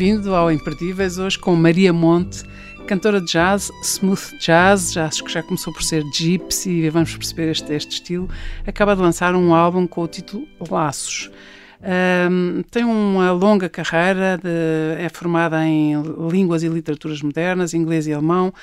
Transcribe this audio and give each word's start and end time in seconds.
bem-vindo 0.00 0.34
ao 0.34 0.50
Imperdíveis, 0.50 1.18
hoje 1.18 1.38
com 1.38 1.54
Maria 1.54 1.92
Monte, 1.92 2.42
cantora 2.86 3.20
de 3.20 3.26
jazz, 3.26 3.70
smooth 3.82 4.38
jazz, 4.38 4.94
já 4.94 5.04
acho 5.04 5.22
que 5.22 5.30
já 5.30 5.42
começou 5.42 5.74
por 5.74 5.82
ser 5.82 6.02
gypsy, 6.10 6.88
vamos 6.88 7.14
perceber 7.14 7.50
este, 7.50 7.70
este 7.74 7.92
estilo. 7.96 8.26
Acaba 8.66 8.96
de 8.96 9.02
lançar 9.02 9.34
um 9.34 9.54
álbum 9.54 9.86
com 9.86 10.02
o 10.02 10.08
título 10.08 10.48
Laços. 10.70 11.30
Um, 12.30 12.62
tem 12.70 12.82
uma 12.82 13.30
longa 13.32 13.68
carreira, 13.68 14.40
de, 14.42 15.02
é 15.02 15.10
formada 15.10 15.62
em 15.66 16.00
línguas 16.30 16.62
e 16.62 16.68
literaturas 16.68 17.20
modernas, 17.20 17.74
inglês 17.74 18.06
e 18.06 18.14
alemão. 18.14 18.54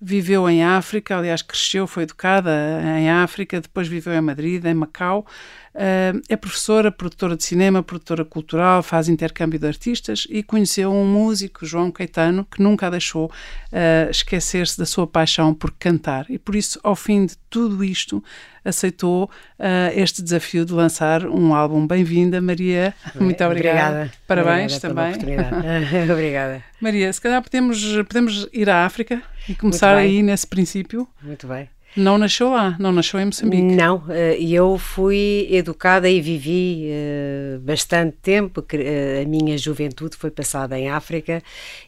Viveu 0.00 0.48
em 0.48 0.64
África, 0.64 1.18
aliás, 1.18 1.42
cresceu, 1.42 1.86
foi 1.86 2.04
educada 2.04 2.50
em 2.98 3.10
África, 3.10 3.60
depois 3.60 3.88
viveu 3.88 4.14
em 4.14 4.22
Madrid, 4.22 4.64
em 4.64 4.72
Macau. 4.72 5.26
Uh, 5.74 6.20
é 6.28 6.36
professora, 6.36 6.90
produtora 6.90 7.36
de 7.36 7.44
cinema, 7.44 7.82
produtora 7.82 8.24
cultural, 8.24 8.82
faz 8.82 9.08
intercâmbio 9.08 9.58
de 9.58 9.66
artistas 9.66 10.26
e 10.28 10.42
conheceu 10.42 10.92
um 10.92 11.06
músico, 11.06 11.64
João 11.66 11.90
Caetano, 11.90 12.44
que 12.44 12.62
nunca 12.62 12.86
a 12.86 12.90
deixou 12.90 13.26
uh, 13.26 14.10
esquecer-se 14.10 14.78
da 14.78 14.86
sua 14.86 15.06
paixão 15.06 15.54
por 15.54 15.70
cantar. 15.72 16.26
E 16.28 16.38
por 16.38 16.56
isso, 16.56 16.80
ao 16.82 16.96
fim 16.96 17.26
de 17.26 17.36
tudo 17.50 17.84
isto, 17.84 18.22
aceitou 18.64 19.24
uh, 19.24 19.92
este 19.94 20.22
desafio 20.22 20.64
de 20.64 20.72
lançar 20.72 21.26
um 21.26 21.54
álbum. 21.54 21.86
Bem-vinda, 21.86 22.40
Maria. 22.40 22.94
Muito 23.14 23.42
obrigada. 23.44 23.48
obrigada. 23.48 24.12
Parabéns 24.26 24.82
obrigada 24.82 25.18
também. 25.18 26.10
obrigada. 26.10 26.64
Maria, 26.80 27.12
se 27.12 27.20
calhar 27.20 27.42
podemos, 27.42 27.82
podemos 28.06 28.48
ir 28.52 28.68
à 28.68 28.84
África 28.84 29.22
e 29.48 29.54
começar 29.54 29.96
aí 29.96 30.22
nesse 30.22 30.46
princípio. 30.46 31.08
Muito 31.22 31.46
bem. 31.46 31.68
Não 31.98 32.16
nasceu 32.16 32.50
lá, 32.50 32.76
não 32.78 32.92
nasceu 32.92 33.18
em 33.18 33.24
Moçambique. 33.24 33.74
Não, 33.74 34.04
eh, 34.08 34.38
eu 34.40 34.78
fui 34.78 35.48
educada 35.50 36.08
e 36.08 36.20
vivi 36.20 36.84
eh, 36.88 37.58
bastante 37.60 38.16
tempo. 38.22 38.64
Eh, 38.72 39.22
a 39.24 39.28
minha 39.28 39.58
juventude 39.58 40.16
foi 40.16 40.30
passada 40.30 40.78
em 40.78 40.88
África 40.88 41.42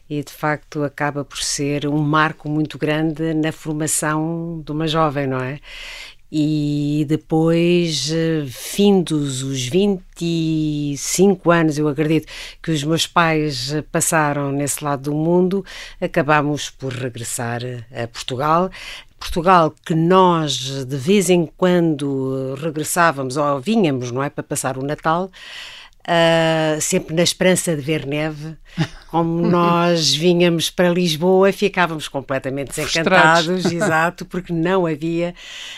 e, 0.09 0.21
de 0.21 0.31
facto, 0.33 0.83
acaba 0.83 1.23
por 1.23 1.37
ser 1.37 1.87
um 1.87 1.99
marco 1.99 2.49
muito 2.49 2.77
grande 2.77 3.33
na 3.33 3.53
formação 3.53 4.61
de 4.65 4.73
uma 4.73 4.85
jovem, 4.85 5.27
não 5.27 5.39
é? 5.39 5.59
E 6.31 7.05
depois, 7.09 8.09
findos 8.47 9.43
os 9.43 9.67
25 9.67 11.51
anos, 11.51 11.77
eu 11.77 11.89
acredito, 11.89 12.31
que 12.63 12.71
os 12.71 12.83
meus 12.85 13.05
pais 13.05 13.73
passaram 13.91 14.51
nesse 14.51 14.81
lado 14.81 15.11
do 15.11 15.13
mundo, 15.13 15.65
acabámos 15.99 16.69
por 16.69 16.93
regressar 16.93 17.61
a 17.91 18.07
Portugal. 18.07 18.71
Portugal 19.19 19.75
que 19.85 19.93
nós 19.93 20.85
de 20.85 20.97
vez 20.97 21.29
em 21.29 21.45
quando 21.45 22.55
regressávamos 22.55 23.37
ou 23.37 23.59
vinhamos, 23.59 24.09
não 24.09 24.23
é, 24.23 24.29
para 24.29 24.43
passar 24.43 24.77
o 24.77 24.83
Natal, 24.83 25.29
uh, 26.07 26.79
sempre 26.81 27.15
na 27.15 27.23
esperança 27.23 27.75
de 27.75 27.81
ver 27.81 28.05
neve. 28.05 28.55
Como 29.09 29.41
nós 29.47 30.13
vinhamos 30.13 30.69
para 30.69 30.89
Lisboa, 30.89 31.51
ficávamos 31.51 32.07
completamente 32.07 32.69
desencantados, 32.69 33.65
exato, 33.65 34.25
porque 34.25 34.53
não 34.53 34.85
havia 34.85 35.33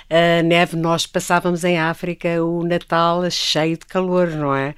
uh, 0.09 0.43
neve. 0.43 0.75
Nós 0.75 1.05
passávamos 1.05 1.63
em 1.63 1.79
África 1.79 2.43
o 2.43 2.63
Natal 2.63 3.29
cheio 3.29 3.77
de 3.77 3.85
calor, 3.85 4.29
não 4.29 4.55
é? 4.55 4.75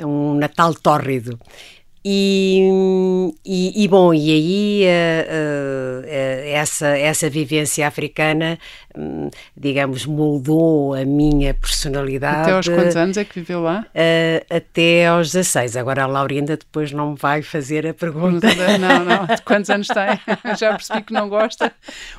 Um 0.00 0.34
Natal 0.34 0.74
tórrido. 0.74 1.38
E, 2.04 2.68
e, 3.44 3.84
e, 3.84 3.88
bom, 3.88 4.14
e 4.14 4.30
aí 4.30 4.84
uh, 4.86 6.04
uh, 6.04 6.48
essa, 6.54 6.86
essa 6.96 7.28
vivência 7.28 7.86
africana, 7.86 8.58
um, 8.96 9.28
digamos, 9.56 10.06
moldou 10.06 10.94
a 10.94 11.04
minha 11.04 11.52
personalidade. 11.54 12.42
Até 12.42 12.52
aos 12.52 12.68
quantos 12.68 12.96
anos 12.96 13.16
é 13.16 13.24
que 13.24 13.40
viveu 13.40 13.60
lá? 13.62 13.84
Uh, 13.88 14.54
até 14.54 15.08
aos 15.08 15.32
16. 15.32 15.76
Agora 15.76 16.04
a 16.04 16.06
Laurinda 16.06 16.56
depois 16.56 16.92
não 16.92 17.10
me 17.10 17.16
vai 17.16 17.42
fazer 17.42 17.86
a 17.86 17.92
pergunta. 17.92 18.46
Não, 18.78 19.04
não. 19.04 19.26
Quantos 19.44 19.68
anos 19.68 19.88
tem? 19.88 20.20
Já 20.56 20.70
percebi 20.72 21.02
que 21.02 21.12
não 21.12 21.28
gosta. 21.28 21.72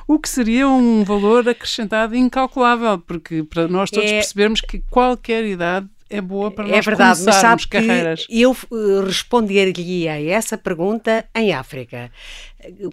O 0.06 0.18
que 0.18 0.28
seria 0.28 0.68
um 0.68 1.04
valor 1.04 1.48
acrescentado 1.48 2.14
incalculável, 2.14 2.98
porque 2.98 3.42
para 3.42 3.66
nós 3.66 3.90
todos 3.90 4.10
é... 4.10 4.14
percebermos 4.14 4.60
que 4.60 4.80
qualquer 4.90 5.44
idade 5.44 5.88
é 6.10 6.20
boa 6.20 6.50
para 6.50 6.64
é 6.64 6.68
nós 6.68 6.78
é 6.78 6.82
verdade, 6.82 7.22
mas 7.24 7.36
sabe 7.36 7.66
carreiras. 7.68 8.26
eu 8.28 8.50
eh, 8.50 9.04
responderia 9.06 10.12
a 10.12 10.20
essa 10.20 10.58
pergunta 10.58 11.24
em 11.34 11.52
África. 11.52 12.10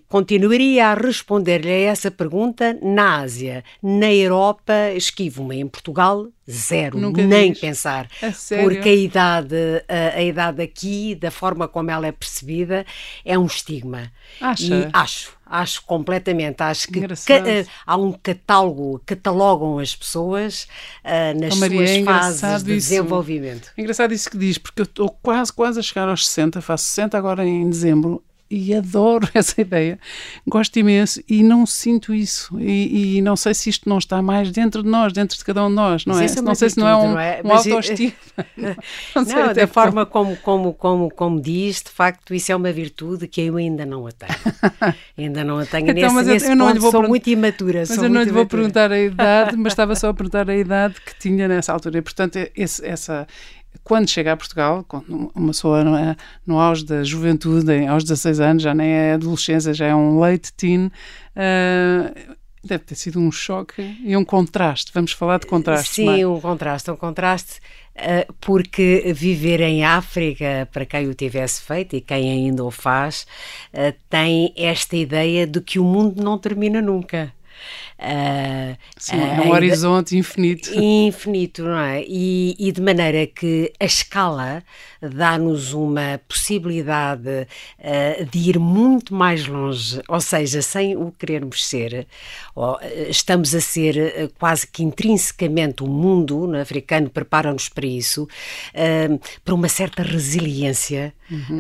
Continuaria 0.08 0.88
a 0.88 0.94
responder-lhe 0.94 1.70
a 1.70 1.92
essa 1.92 2.10
pergunta 2.10 2.78
na 2.82 3.20
Ásia. 3.20 3.64
Na 3.82 4.12
Europa, 4.12 4.74
esquivo-me. 4.96 5.60
Em 5.60 5.68
Portugal, 5.68 6.28
zero. 6.50 6.98
Nunca 6.98 7.22
nem 7.22 7.52
diz. 7.52 7.62
pensar. 7.62 8.08
Porque 8.62 8.90
a 8.90 8.96
idade, 8.96 9.56
a, 9.88 10.18
a, 10.18 10.24
idade 10.24 10.62
aqui, 10.62 11.16
da 11.16 11.30
forma 11.30 11.68
como 11.68 11.92
ela 11.92 12.08
é 12.08 12.12
percebida, 12.12 12.86
é 13.26 13.38
um 13.38 13.46
estigma. 13.46 14.12
Acha? 14.40 14.74
E 14.74 14.90
acho. 14.94 15.38
Acho 15.46 15.82
completamente. 15.84 16.62
Acho 16.62 16.88
que 16.90 17.02
ca, 17.02 17.40
uh, 17.40 17.68
há 17.86 17.98
um 17.98 18.12
catálogo, 18.12 19.02
catalogam 19.06 19.80
as 19.80 19.96
pessoas 19.96 20.68
uh, 21.04 21.40
nas 21.40 21.56
oh, 21.56 21.60
Maria, 21.60 21.88
suas 21.88 21.90
é 21.90 22.04
fases 22.04 22.64
de 22.64 22.76
isso. 22.76 22.90
desenvolvimento. 22.90 23.72
engraçado 23.78 24.14
isso 24.14 24.30
que 24.30 24.38
diz, 24.38 24.58
porque 24.58 24.82
eu 24.82 24.86
estou 24.86 25.10
quase, 25.22 25.54
quase 25.54 25.80
a 25.80 25.84
chegar 25.84 26.10
aos 26.10 26.28
60, 26.28 26.62
faço 26.62 26.86
60 26.86 27.18
agora 27.18 27.46
em 27.46 27.70
dezembro 27.70 28.22
e 28.50 28.74
adoro 28.74 29.28
essa 29.34 29.60
ideia, 29.60 30.00
gosto 30.48 30.78
imenso 30.78 31.22
e 31.28 31.44
não 31.44 31.66
sinto 31.66 32.14
isso 32.14 32.60
e, 32.60 33.18
e, 33.18 33.22
não 33.22 33.36
sei 33.36 33.54
se 33.54 33.70
isto 33.70 33.88
não 33.90 33.98
está 33.98 34.22
mais 34.22 34.52
dentro 34.52 34.84
de 34.84 34.90
nós, 34.90 35.14
dentro 35.14 35.38
de 35.38 35.44
cada 35.44 35.66
um 35.66 35.70
de 35.70 35.76
nós, 35.76 36.06
não 36.06 36.20
é? 36.20 36.26
é 36.26 36.42
não 36.42 36.56
sei 36.56 36.70
se 36.70 36.80
não 36.80 36.88
é 36.88 36.96
um, 36.96 37.12
não 37.12 37.20
é? 37.20 37.42
um 37.44 37.52
autoestima. 37.52 38.14
não, 39.16 39.24
não 39.24 39.54
da 39.54 39.68
forma 39.68 40.06
como, 40.06 40.36
como, 40.38 40.74
como, 40.74 41.10
como 41.10 41.42
diz, 41.42 41.82
de 41.82 41.90
facto, 41.90 42.34
isso 42.34 42.52
é 42.52 42.56
uma 42.56 42.72
virtude 42.72 43.28
que 43.28 43.42
eu 43.42 43.58
ainda 43.58 43.86
não 43.86 44.08
a 44.08 44.12
tenho. 44.12 44.96
ainda 45.18 45.44
não 45.44 45.60
a 45.60 45.66
tenho. 45.66 45.90
então, 45.90 45.94
nesse, 45.94 46.16
mas 46.16 46.28
nesse 46.28 46.46
eu, 46.46 46.52
eu 46.52 46.56
não 46.56 46.72
lhe 46.72 46.80
vou 46.80 46.92
sou 46.92 47.04
muito 47.04 47.30
imatura. 47.30 47.80
Mas 47.88 47.98
eu 47.98 48.10
não 48.10 48.22
lhe 48.22 48.32
vou 48.32 48.46
perguntar 48.46 48.92
a 48.92 49.00
idade, 49.00 49.56
mas 49.58 49.74
estava 49.74 49.96
só 49.96 50.10
a 50.10 50.14
perguntar 50.14 50.50
a 50.50 50.56
idade 50.56 50.96
que 51.02 51.18
tinha 51.20 51.48
nessa 51.48 51.74
altura. 51.74 51.98
E, 51.98 52.02
portanto, 52.02 52.38
esse, 52.56 52.86
essa, 52.86 53.28
quando 53.84 54.10
chega 54.10 54.34
a 54.34 54.38
Portugal, 54.38 54.86
uma 55.34 55.48
pessoa 55.48 55.84
no, 55.84 55.96
é, 55.96 56.16
no 56.46 56.60
auge 56.60 56.86
da 56.86 57.04
juventude, 57.04 57.86
aos 57.86 58.04
16 58.04 58.40
anos, 58.40 58.64
já 58.64 58.74
nem 58.74 58.90
é 58.90 59.14
adolescência, 59.14 59.74
já 59.74 59.88
é 59.88 59.96
um 59.96 60.20
late 60.20 60.52
teen, 60.54 60.88
uh, 60.88 62.38
deve 62.64 62.84
ter 62.84 62.96
sido 62.96 63.20
um 63.20 63.32
choque 63.32 63.98
e 64.04 64.16
um 64.16 64.26
contraste. 64.26 64.92
Vamos 64.94 65.14
falar 65.14 65.40
de 65.40 65.48
contraste. 65.48 65.96
Sim, 65.96 66.26
um 66.26 66.40
contraste, 66.40 66.92
um 66.92 66.96
contraste, 66.98 67.60
uh, 67.96 68.34
porque 68.42 69.14
viver 69.16 69.62
em 69.62 69.86
África, 69.86 70.68
para 70.72 70.86
quem 70.86 71.08
o 71.08 71.14
tivesse 71.14 71.62
feito 71.62 71.96
e 71.96 72.02
quem 72.02 72.30
ainda 72.30 72.64
o 72.64 72.72
faz, 72.72 73.26
uh, 73.74 73.96
tem 74.10 74.54
esta 74.58 74.98
ideia 74.98 75.48
de 75.48 75.62
que 75.62 75.80
o 75.80 75.84
mundo 75.84 76.22
não 76.22 76.38
termina 76.38 76.82
nunca. 76.82 77.34
Uh, 78.00 78.78
Sim, 78.96 79.18
é 79.18 79.42
um 79.42 79.52
horizonte 79.52 80.16
infinito. 80.16 80.72
Infinito, 80.74 81.64
não 81.64 81.80
é? 81.80 82.04
E, 82.08 82.56
e 82.60 82.72
de 82.72 82.80
maneira 82.80 83.26
que 83.26 83.74
a 83.80 83.86
escala 83.86 84.64
dá-nos 85.02 85.74
uma 85.74 86.22
possibilidade 86.28 87.28
uh, 87.80 88.26
de 88.32 88.50
ir 88.50 88.60
muito 88.60 89.16
mais 89.16 89.48
longe, 89.48 90.00
ou 90.08 90.22
seja, 90.22 90.62
sem 90.62 90.96
o 90.96 91.12
querermos 91.12 91.66
ser, 91.66 92.08
ou, 92.54 92.78
estamos 93.10 93.56
a 93.56 93.62
ser 93.62 94.32
quase 94.38 94.68
que 94.68 94.84
intrinsecamente 94.84 95.84
o 95.84 95.88
mundo 95.88 96.46
no 96.46 96.60
africano 96.60 97.10
prepara-nos 97.10 97.68
para 97.68 97.88
isso, 97.88 98.24
uh, 98.24 99.20
para 99.44 99.56
uma 99.56 99.70
certa 99.70 100.04
resiliência 100.04 101.14
uhum. 101.32 101.60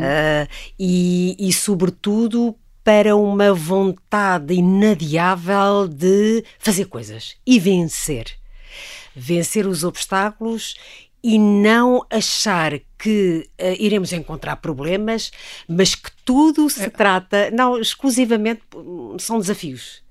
e, 0.79 1.35
e, 1.39 1.51
sobretudo, 1.51 2.55
para 2.87 3.17
uma 3.17 3.53
vontade 3.53 4.53
inadiável 4.53 5.89
de 5.89 6.41
fazer 6.57 6.85
coisas 6.85 7.35
e 7.45 7.59
vencer. 7.59 8.28
Vencer 9.13 9.67
os 9.67 9.84
obstáculos 9.84 10.75
e 11.22 11.37
não 11.37 12.05
achar 12.09 12.79
que 12.97 13.49
uh, 13.59 13.75
iremos 13.78 14.13
encontrar 14.13 14.55
problemas, 14.55 15.34
mas 15.67 15.95
que 15.95 16.09
tudo 16.23 16.69
se 16.69 16.85
é. 16.85 16.89
trata, 16.89 17.51
não, 17.51 17.78
exclusivamente 17.78 18.61
são 19.19 19.37
desafios. 19.37 20.01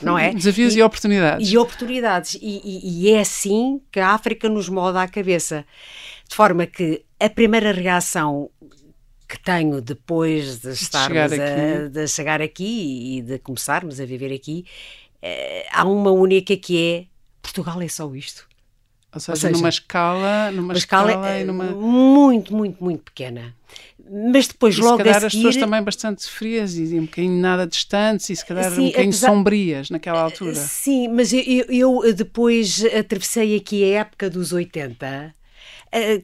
Não 0.00 0.18
é? 0.18 0.32
Desafios 0.34 0.74
e, 0.74 0.78
e 0.78 0.82
oportunidades. 0.82 1.52
E 1.52 1.58
oportunidades. 1.58 2.38
E, 2.40 2.62
e, 2.64 3.02
e 3.02 3.10
é 3.10 3.20
assim 3.20 3.78
que 3.92 4.00
a 4.00 4.08
África 4.08 4.48
nos 4.48 4.70
molda 4.70 5.02
a 5.02 5.08
cabeça. 5.08 5.66
De 6.26 6.34
forma 6.34 6.64
que 6.64 7.04
a 7.20 7.28
primeira 7.28 7.72
reação 7.72 8.48
que 9.32 9.38
tenho 9.38 9.80
depois 9.80 10.58
de 10.58 10.72
estarmos 10.72 11.30
de 11.30 11.36
chegar, 11.36 11.84
a, 11.84 11.88
de 11.88 12.08
chegar 12.08 12.42
aqui 12.42 13.16
e 13.16 13.22
de 13.22 13.38
começarmos 13.38 13.98
a 13.98 14.04
viver 14.04 14.30
aqui, 14.30 14.66
eh, 15.22 15.66
há 15.72 15.84
uma 15.84 16.10
única 16.10 16.54
que 16.54 16.78
é 16.78 17.04
Portugal 17.40 17.80
é 17.80 17.88
só 17.88 18.14
isto. 18.14 18.46
Ou 19.14 19.18
seja, 19.18 19.32
Ou 19.32 19.36
seja 19.36 19.52
numa 19.54 19.70
escala, 19.70 20.50
numa 20.50 20.74
escala, 20.74 21.12
escala 21.12 21.38
e 21.38 21.44
numa... 21.44 21.64
muito, 21.64 22.54
muito, 22.54 22.84
muito 22.84 23.04
pequena. 23.04 23.54
Mas 24.32 24.48
depois 24.48 24.76
e 24.76 24.82
logo 24.82 24.98
se 24.98 25.04
calhar 25.04 25.16
a 25.16 25.20
seguir... 25.20 25.26
as 25.26 25.34
pessoas 25.34 25.56
também 25.56 25.82
bastante 25.82 26.28
frias 26.28 26.76
e 26.76 27.00
um 27.00 27.06
bocadinho 27.06 27.40
nada 27.40 27.66
distantes 27.66 28.28
e 28.28 28.36
se 28.36 28.44
calhar 28.44 28.70
sim, 28.70 28.80
um 28.80 28.86
bocadinho 28.88 29.08
apesar... 29.08 29.28
sombrias 29.28 29.88
naquela 29.88 30.20
altura. 30.20 30.54
Sim, 30.56 31.08
mas 31.08 31.32
eu, 31.32 32.04
eu 32.04 32.14
depois 32.14 32.84
atravessei 32.84 33.56
aqui 33.56 33.82
a 33.82 34.00
época 34.00 34.28
dos 34.28 34.52
80 34.52 35.34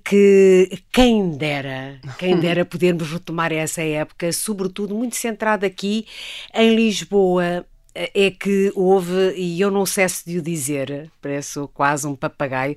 que 0.05 0.81
quem 0.91 1.31
dera, 1.37 2.00
quem 2.19 2.37
dera 2.41 2.65
podermos 2.65 3.11
retomar 3.11 3.53
essa 3.53 3.82
época, 3.82 4.32
sobretudo 4.32 4.94
muito 4.94 5.17
centrada 5.17 5.67
aqui 5.67 6.06
em 6.55 6.75
Lisboa, 6.75 7.67
é 7.94 8.31
que 8.31 8.73
houve, 8.76 9.35
e 9.37 9.61
eu 9.61 9.70
não 9.70 9.85
cesso 9.85 10.23
de 10.25 10.38
o 10.38 10.43
dizer, 10.43 11.11
parece 11.20 11.59
quase 11.75 12.06
um 12.06 12.15
papagaio, 12.15 12.76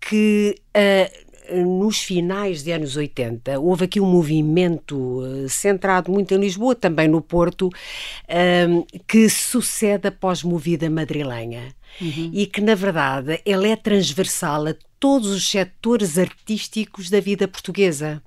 que 0.00 0.56
nos 1.52 2.00
finais 2.00 2.62
de 2.62 2.72
anos 2.72 2.96
80, 2.96 3.58
houve 3.60 3.84
aqui 3.84 4.00
um 4.00 4.06
movimento 4.06 5.22
centrado 5.48 6.10
muito 6.10 6.32
em 6.34 6.38
Lisboa, 6.38 6.74
também 6.74 7.08
no 7.08 7.20
Porto, 7.20 7.70
que 9.06 9.28
sucede 9.28 10.08
após 10.08 10.42
movida 10.42 10.88
madrilenha. 10.88 11.74
Uhum. 12.00 12.30
E 12.32 12.46
que, 12.46 12.60
na 12.60 12.74
verdade, 12.74 13.40
ele 13.44 13.68
é 13.68 13.76
transversal 13.76 14.66
a 14.66 14.74
todos 14.98 15.28
os 15.28 15.48
setores 15.48 16.18
artísticos 16.18 17.10
da 17.10 17.20
vida 17.20 17.46
portuguesa. 17.46 18.22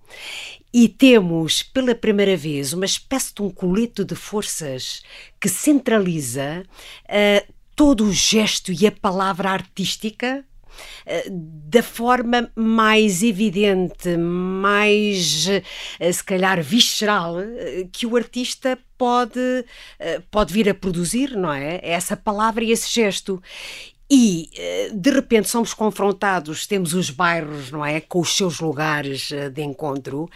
E 0.74 0.88
temos, 0.88 1.64
pela 1.64 1.96
primeira 1.96 2.38
vez, 2.38 2.72
uma 2.72 2.86
espécie 2.86 3.34
de 3.34 3.42
um 3.42 3.50
colete 3.50 4.04
de 4.04 4.14
forças 4.14 5.02
que 5.40 5.50
centraliza 5.50 6.64
uh, 7.06 7.54
todo 7.76 8.06
o 8.06 8.14
gesto 8.14 8.72
e 8.72 8.86
a 8.86 8.92
palavra 8.92 9.50
artística 9.50 10.46
da 11.30 11.84
forma 11.84 12.52
mais 12.56 13.24
evidente, 13.24 14.18
mais, 14.18 15.48
uh, 15.48 16.14
se 16.14 16.24
calhar, 16.24 16.62
visceral 16.62 17.36
que 17.92 18.06
o 18.06 18.16
artista 18.16 18.78
pode, 18.98 19.66
pode 20.32 20.54
vir 20.54 20.70
a 20.70 20.74
produzir, 20.74 21.36
não 21.36 21.54
é? 21.54 21.80
Essa 21.84 22.18
palavra 22.18 22.64
e 22.64 22.72
esse 22.72 22.92
gesto. 22.92 23.42
E 24.10 24.50
eh, 24.56 24.90
de 24.94 25.12
repente 25.12 25.50
somos 25.50 25.74
confrontados, 25.74 26.66
temos 26.66 26.94
os 26.94 27.10
bairros, 27.10 27.72
não 27.72 27.86
é? 27.86 28.00
Com 28.00 28.22
os 28.22 28.38
seus 28.38 28.62
lugares 28.62 29.32
eh, 29.34 29.50
de 29.50 29.62
encontro, 29.62 30.30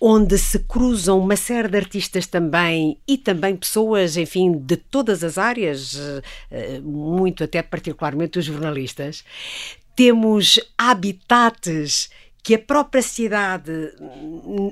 onde 0.00 0.38
se 0.38 0.60
cruzam 0.60 1.18
uma 1.18 1.36
série 1.36 1.68
de 1.68 1.76
artistas 1.76 2.26
também 2.26 2.96
e 3.06 3.18
também 3.18 3.54
pessoas, 3.54 4.16
enfim, 4.16 4.52
de 4.52 4.78
todas 4.78 5.22
as 5.22 5.36
áreas, 5.36 5.94
eh, 6.50 6.80
muito 6.80 7.44
até 7.44 7.62
particularmente 7.62 8.38
os 8.38 8.46
jornalistas. 8.46 9.22
Temos 9.98 10.60
habitats 10.78 12.06
que 12.42 12.54
a 12.54 12.58
própria 12.58 13.02
cidade, 13.02 13.70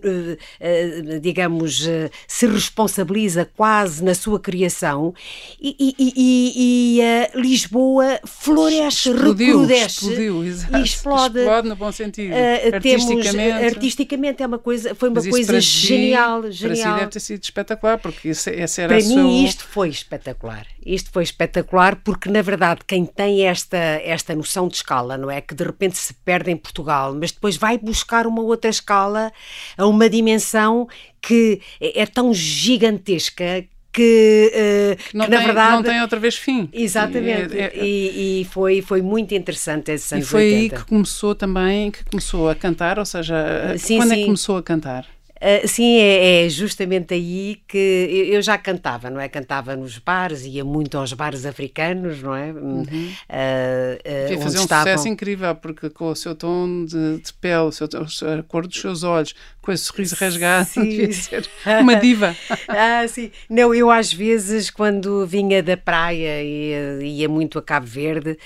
eh, 0.02 0.38
eh, 0.60 1.18
digamos, 1.20 1.86
eh, 1.86 2.10
se 2.26 2.46
responsabiliza 2.46 3.44
quase 3.44 4.02
na 4.02 4.14
sua 4.14 4.40
criação 4.40 5.14
e, 5.60 5.76
e, 5.78 5.94
e, 5.98 7.00
e 7.00 7.40
Lisboa 7.40 8.20
floresce, 8.24 9.10
explodiu, 9.10 9.46
recrudesce 9.46 10.06
explodiu, 10.06 10.44
e 10.44 10.82
explode. 10.82 11.38
Explode 11.40 11.68
no 11.68 11.76
bom 11.76 11.92
sentido. 11.92 12.32
Uh, 12.32 12.74
artisticamente. 12.74 13.36
Temos, 13.36 13.74
artisticamente 13.74 14.42
é 14.42 14.46
uma 14.46 14.58
coisa, 14.58 14.94
foi 14.94 15.08
uma 15.08 15.22
coisa 15.22 15.60
genial, 15.60 16.44
si, 16.44 16.52
genial. 16.52 16.76
Para 16.76 16.92
si 16.94 17.00
deve 17.00 17.10
ter 17.10 17.20
sido 17.20 17.42
espetacular, 17.42 17.98
porque 17.98 18.28
esse, 18.28 18.50
esse 18.50 18.80
era 18.80 18.96
Para 18.96 19.04
mim 19.06 19.14
seu... 19.14 19.28
isto 19.28 19.64
foi 19.64 19.88
espetacular. 19.88 20.66
Isto 20.84 21.10
foi 21.10 21.24
espetacular 21.24 21.96
porque, 21.96 22.30
na 22.30 22.42
verdade, 22.42 22.80
quem 22.86 23.04
tem 23.04 23.46
esta, 23.46 23.76
esta 23.76 24.34
noção 24.34 24.68
de 24.68 24.76
escala, 24.76 25.18
não 25.18 25.30
é? 25.30 25.40
Que 25.40 25.54
de 25.54 25.64
repente 25.64 25.98
se 25.98 26.14
perde 26.14 26.50
em 26.50 26.56
Portugal, 26.56 27.14
mas 27.18 27.32
depois 27.32 27.55
vai 27.56 27.78
buscar 27.78 28.26
uma 28.26 28.42
outra 28.42 28.70
escala, 28.70 29.32
a 29.76 29.86
uma 29.86 30.08
dimensão 30.08 30.88
que 31.20 31.60
é, 31.80 32.02
é 32.02 32.06
tão 32.06 32.32
gigantesca 32.32 33.64
que, 33.96 34.52
uh, 34.52 34.96
que, 35.10 35.16
não 35.16 35.24
que 35.24 35.30
tem, 35.30 35.40
na 35.40 35.44
verdade 35.46 35.76
não 35.76 35.82
tem 35.82 36.02
outra 36.02 36.20
vez 36.20 36.36
fim. 36.36 36.68
Exatamente. 36.70 37.56
É, 37.56 37.72
é, 37.74 37.84
e, 37.84 38.42
e, 38.42 38.44
foi, 38.44 38.82
foi 38.82 39.00
muito 39.00 39.34
interessante 39.34 39.90
esse 39.90 40.14
anos 40.14 40.26
E 40.26 40.30
foi 40.30 40.52
80. 40.52 40.74
aí 40.76 40.80
que 40.82 40.88
começou 40.88 41.34
também, 41.34 41.90
que 41.90 42.04
começou 42.04 42.50
a 42.50 42.54
cantar, 42.54 42.98
ou 42.98 43.06
seja, 43.06 43.74
sim, 43.78 43.96
quando 43.96 44.08
sim. 44.08 44.14
é 44.14 44.18
que 44.18 44.24
começou 44.26 44.58
a 44.58 44.62
cantar? 44.62 45.06
Uh, 45.36 45.68
sim, 45.68 45.98
é, 45.98 46.46
é, 46.46 46.48
justamente 46.48 47.12
aí 47.12 47.60
que 47.68 48.28
eu, 48.32 48.40
já 48.40 48.56
cantava, 48.56 49.10
não 49.10 49.20
é? 49.20 49.28
Cantava 49.28 49.76
nos 49.76 49.98
bares, 49.98 50.46
ia 50.46 50.64
muito 50.64 50.96
aos 50.96 51.12
bares 51.12 51.44
africanos, 51.44 52.22
não 52.22 52.34
é? 52.34 52.52
Uhum. 52.52 52.82
Uh, 52.82 52.86
uh, 52.88 54.42
fazer 54.42 54.58
um 54.58 54.62
estavam... 54.62 54.92
sucesso 54.92 55.08
incrível, 55.08 55.54
porque 55.54 55.90
com 55.90 56.06
o 56.06 56.16
seu 56.16 56.34
tom 56.34 56.86
de, 56.86 57.18
de 57.18 57.32
pele, 57.34 57.64
o 57.64 57.70
seu, 57.70 57.86
a 57.86 58.42
cor 58.44 58.66
dos 58.66 58.80
seus 58.80 59.02
olhos, 59.02 59.34
com 59.60 59.72
esse 59.72 59.84
sorriso 59.84 60.16
rasgado, 60.18 60.70
sim. 60.70 60.80
devia 60.88 61.12
ser 61.12 61.46
uma 61.82 61.96
diva. 61.96 62.34
ah, 62.68 63.06
sim. 63.06 63.30
Não, 63.50 63.74
eu 63.74 63.90
às 63.90 64.10
vezes, 64.10 64.70
quando 64.70 65.26
vinha 65.26 65.62
da 65.62 65.76
praia 65.76 66.42
e 66.42 67.18
ia 67.18 67.28
muito 67.28 67.58
a 67.58 67.62
Cabo 67.62 67.86
Verde, 67.86 68.38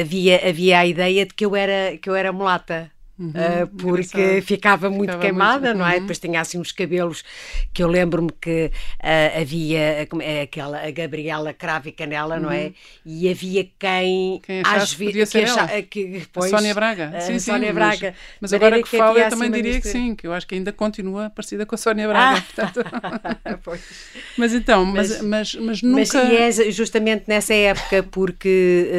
havia, 0.00 0.48
havia 0.48 0.78
a 0.78 0.86
ideia 0.86 1.26
de 1.26 1.34
que 1.34 1.44
eu 1.44 1.56
era, 1.56 1.96
que 1.96 2.08
eu 2.08 2.14
era 2.14 2.32
mulata. 2.32 2.92
Uhum, 3.20 3.28
uh, 3.28 3.66
porque 3.76 4.16
engraçado. 4.16 4.42
ficava 4.42 4.88
muito 4.88 5.10
ficava 5.10 5.20
queimada, 5.20 5.66
muito... 5.66 5.78
não 5.78 5.86
é? 5.86 5.96
Uhum. 5.96 6.00
Depois 6.00 6.18
tinha 6.18 6.40
assim 6.40 6.58
uns 6.58 6.72
cabelos 6.72 7.22
que 7.70 7.82
eu 7.82 7.86
lembro-me 7.86 8.30
que 8.40 8.72
uh, 8.98 9.40
havia 9.42 10.08
aquela 10.42 10.80
a 10.80 10.90
Gabriela 10.90 11.52
Cravo 11.52 11.88
e 11.88 11.92
Canela, 11.92 12.36
uhum. 12.36 12.44
não 12.44 12.50
é? 12.50 12.72
E 13.04 13.28
havia 13.28 13.68
quem, 13.78 14.40
quem 14.42 14.62
às 14.64 14.94
vezes 14.94 15.30
que, 15.30 15.38
acha, 15.38 15.82
que 15.82 16.22
pois, 16.32 16.50
a 16.50 16.56
Sónia 16.56 16.72
Braga, 16.72 17.12
a 17.14 17.20
sim, 17.20 17.38
sim, 17.38 17.52
Sónia 17.52 17.74
Braga. 17.74 18.14
Mas, 18.40 18.50
mas 18.50 18.52
agora 18.54 18.76
que, 18.78 18.88
que 18.88 18.96
falo, 18.96 19.18
eu 19.18 19.28
também 19.28 19.50
diria 19.50 19.78
que 19.78 19.88
sim, 19.88 20.14
que 20.14 20.26
eu 20.26 20.32
acho 20.32 20.46
que 20.46 20.54
ainda 20.54 20.72
continua 20.72 21.28
parecida 21.28 21.66
com 21.66 21.74
a 21.74 21.78
Sónia 21.78 22.08
Braga. 22.08 22.38
Ah. 22.38 22.70
Portanto... 22.72 23.80
mas 24.38 24.54
então, 24.54 24.86
mas, 24.86 25.20
mas, 25.20 25.54
mas, 25.56 25.82
nunca. 25.82 26.24
Mas 26.24 26.58
e 26.58 26.66
é 26.66 26.70
justamente 26.70 27.24
nessa 27.28 27.52
época, 27.52 28.02
porque 28.02 28.90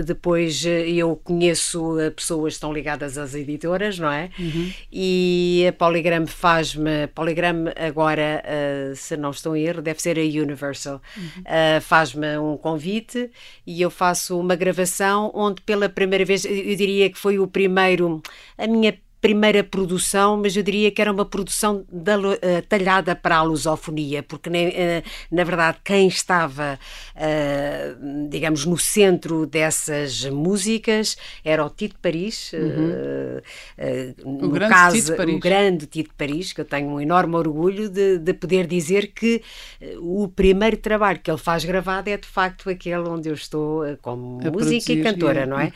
uh, 0.00 0.02
depois 0.04 0.64
eu 0.64 1.14
conheço 1.22 1.96
pessoas 2.16 2.54
que 2.54 2.56
estão 2.56 2.72
ligadas 2.72 3.18
às 3.18 3.34
editoras 3.34 3.65
não 3.98 4.10
é? 4.10 4.30
Uhum. 4.38 4.72
E 4.92 5.66
a 5.68 5.72
Polygram 5.72 6.26
faz-me, 6.26 7.06
Polygram 7.08 7.64
agora, 7.76 8.42
uh, 8.44 8.96
se 8.96 9.16
não 9.16 9.30
estou 9.30 9.56
em 9.56 9.64
erro, 9.64 9.82
deve 9.82 10.00
ser 10.00 10.18
a 10.18 10.22
Universal, 10.22 11.00
uhum. 11.16 11.24
uh, 11.24 11.80
faz-me 11.80 12.38
um 12.38 12.56
convite 12.56 13.30
e 13.66 13.82
eu 13.82 13.90
faço 13.90 14.38
uma 14.38 14.54
gravação 14.54 15.30
onde 15.34 15.62
pela 15.62 15.88
primeira 15.88 16.24
vez, 16.24 16.44
eu 16.44 16.76
diria 16.76 17.10
que 17.10 17.18
foi 17.18 17.38
o 17.38 17.46
primeiro, 17.46 18.22
a 18.56 18.66
minha 18.66 18.92
primeira 19.26 19.64
produção, 19.64 20.36
mas 20.36 20.56
eu 20.56 20.62
diria 20.62 20.88
que 20.88 21.02
era 21.02 21.10
uma 21.10 21.24
produção 21.24 21.84
da, 21.90 22.16
uh, 22.16 22.34
talhada 22.68 23.12
para 23.16 23.38
a 23.38 23.42
lusofonia, 23.42 24.22
porque 24.22 24.48
uh, 24.48 24.52
na 25.32 25.42
verdade 25.42 25.78
quem 25.82 26.06
estava, 26.06 26.78
uh, 27.16 28.28
digamos, 28.28 28.64
no 28.64 28.78
centro 28.78 29.44
dessas 29.44 30.24
músicas 30.26 31.16
era 31.44 31.64
o 31.64 31.68
Tito 31.68 31.96
Paris, 32.00 32.52
uhum. 32.52 34.38
no 34.40 34.48
grande 34.50 34.72
caso, 34.72 34.96
Tito 34.96 35.16
Paris. 35.16 35.34
o 35.34 35.38
grande 35.40 35.86
Tito 35.86 36.14
Paris, 36.16 36.52
que 36.52 36.60
eu 36.60 36.64
tenho 36.64 36.88
um 36.88 37.00
enorme 37.00 37.34
orgulho 37.34 37.88
de, 37.88 38.18
de 38.18 38.32
poder 38.32 38.64
dizer 38.68 39.08
que 39.08 39.42
o 39.98 40.28
primeiro 40.28 40.76
trabalho 40.76 41.18
que 41.18 41.28
ele 41.28 41.38
faz 41.38 41.64
gravado 41.64 42.08
é 42.08 42.16
de 42.16 42.28
facto 42.28 42.70
aquele 42.70 43.08
onde 43.08 43.28
eu 43.28 43.34
estou 43.34 43.82
como 44.00 44.38
a 44.46 44.50
música 44.52 44.92
e 44.92 45.02
cantora, 45.02 45.46
não 45.46 45.58
é? 45.58 45.72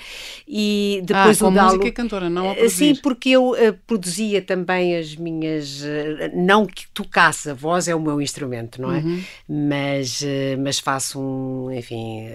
E 0.47 1.03
depois 1.05 1.43
ah, 1.43 1.49
o 1.49 1.51
Dalo... 1.51 1.69
música 1.71 1.89
e 1.89 1.93
cantora, 1.93 2.31
não 2.31 2.51
a 2.51 2.55
produzir. 2.55 2.95
Sim, 2.95 3.01
porque 3.03 3.31
eu 3.31 3.40
uh, 3.49 3.73
produzia 3.87 4.43
também 4.43 4.97
as 4.97 5.17
minhas. 5.17 5.83
Uh, 5.83 6.31
não 6.35 6.67
que 6.67 6.87
tocasse, 6.89 7.51
a 7.51 7.55
voz 7.55 7.89
é 7.89 7.95
o 7.95 8.01
meu 8.01 8.21
instrumento, 8.21 8.81
não 8.81 8.93
é? 8.93 8.99
Uhum. 8.99 9.23
Mas, 9.49 10.21
uh, 10.21 10.59
mas 10.63 10.79
faço 10.79 11.21
um. 11.21 11.71
Enfim. 11.73 12.29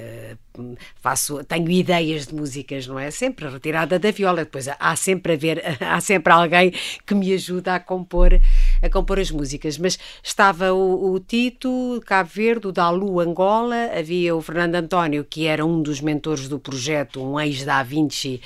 Faço, 1.02 1.44
tenho 1.44 1.70
ideias 1.70 2.28
de 2.28 2.36
músicas, 2.36 2.88
não 2.88 2.98
é? 2.98 3.12
Sempre 3.12 3.48
retirada 3.48 4.00
da 4.00 4.12
viola. 4.12 4.44
Depois 4.44 4.68
há 4.68 4.96
sempre 4.96 5.34
a 5.34 5.36
ver, 5.36 5.64
há 5.82 6.00
sempre 6.02 6.32
alguém 6.32 6.74
que 7.06 7.14
me 7.14 7.34
ajuda 7.34 7.76
a 7.76 7.80
compor, 7.80 8.40
a 8.82 8.90
compor 8.90 9.20
as 9.20 9.32
músicas. 9.32 9.78
Mas 9.78 9.98
estava 10.24 10.74
o, 10.74 11.14
o 11.14 11.20
Tito, 11.20 12.02
Cabo 12.06 12.30
Verde, 12.34 12.68
o 12.68 12.72
Dalu, 12.72 13.20
Angola, 13.20 13.92
havia 13.98 14.36
o 14.36 14.42
Fernando 14.42 14.76
António, 14.76 15.24
que 15.24 15.46
era 15.46 15.66
um 15.66 15.82
dos 15.82 16.02
mentores 16.02 16.48
do 16.48 16.60
projeto, 16.60 17.22
um 17.24 17.40
ex-da 17.40 17.84
Vinci, 17.84 18.42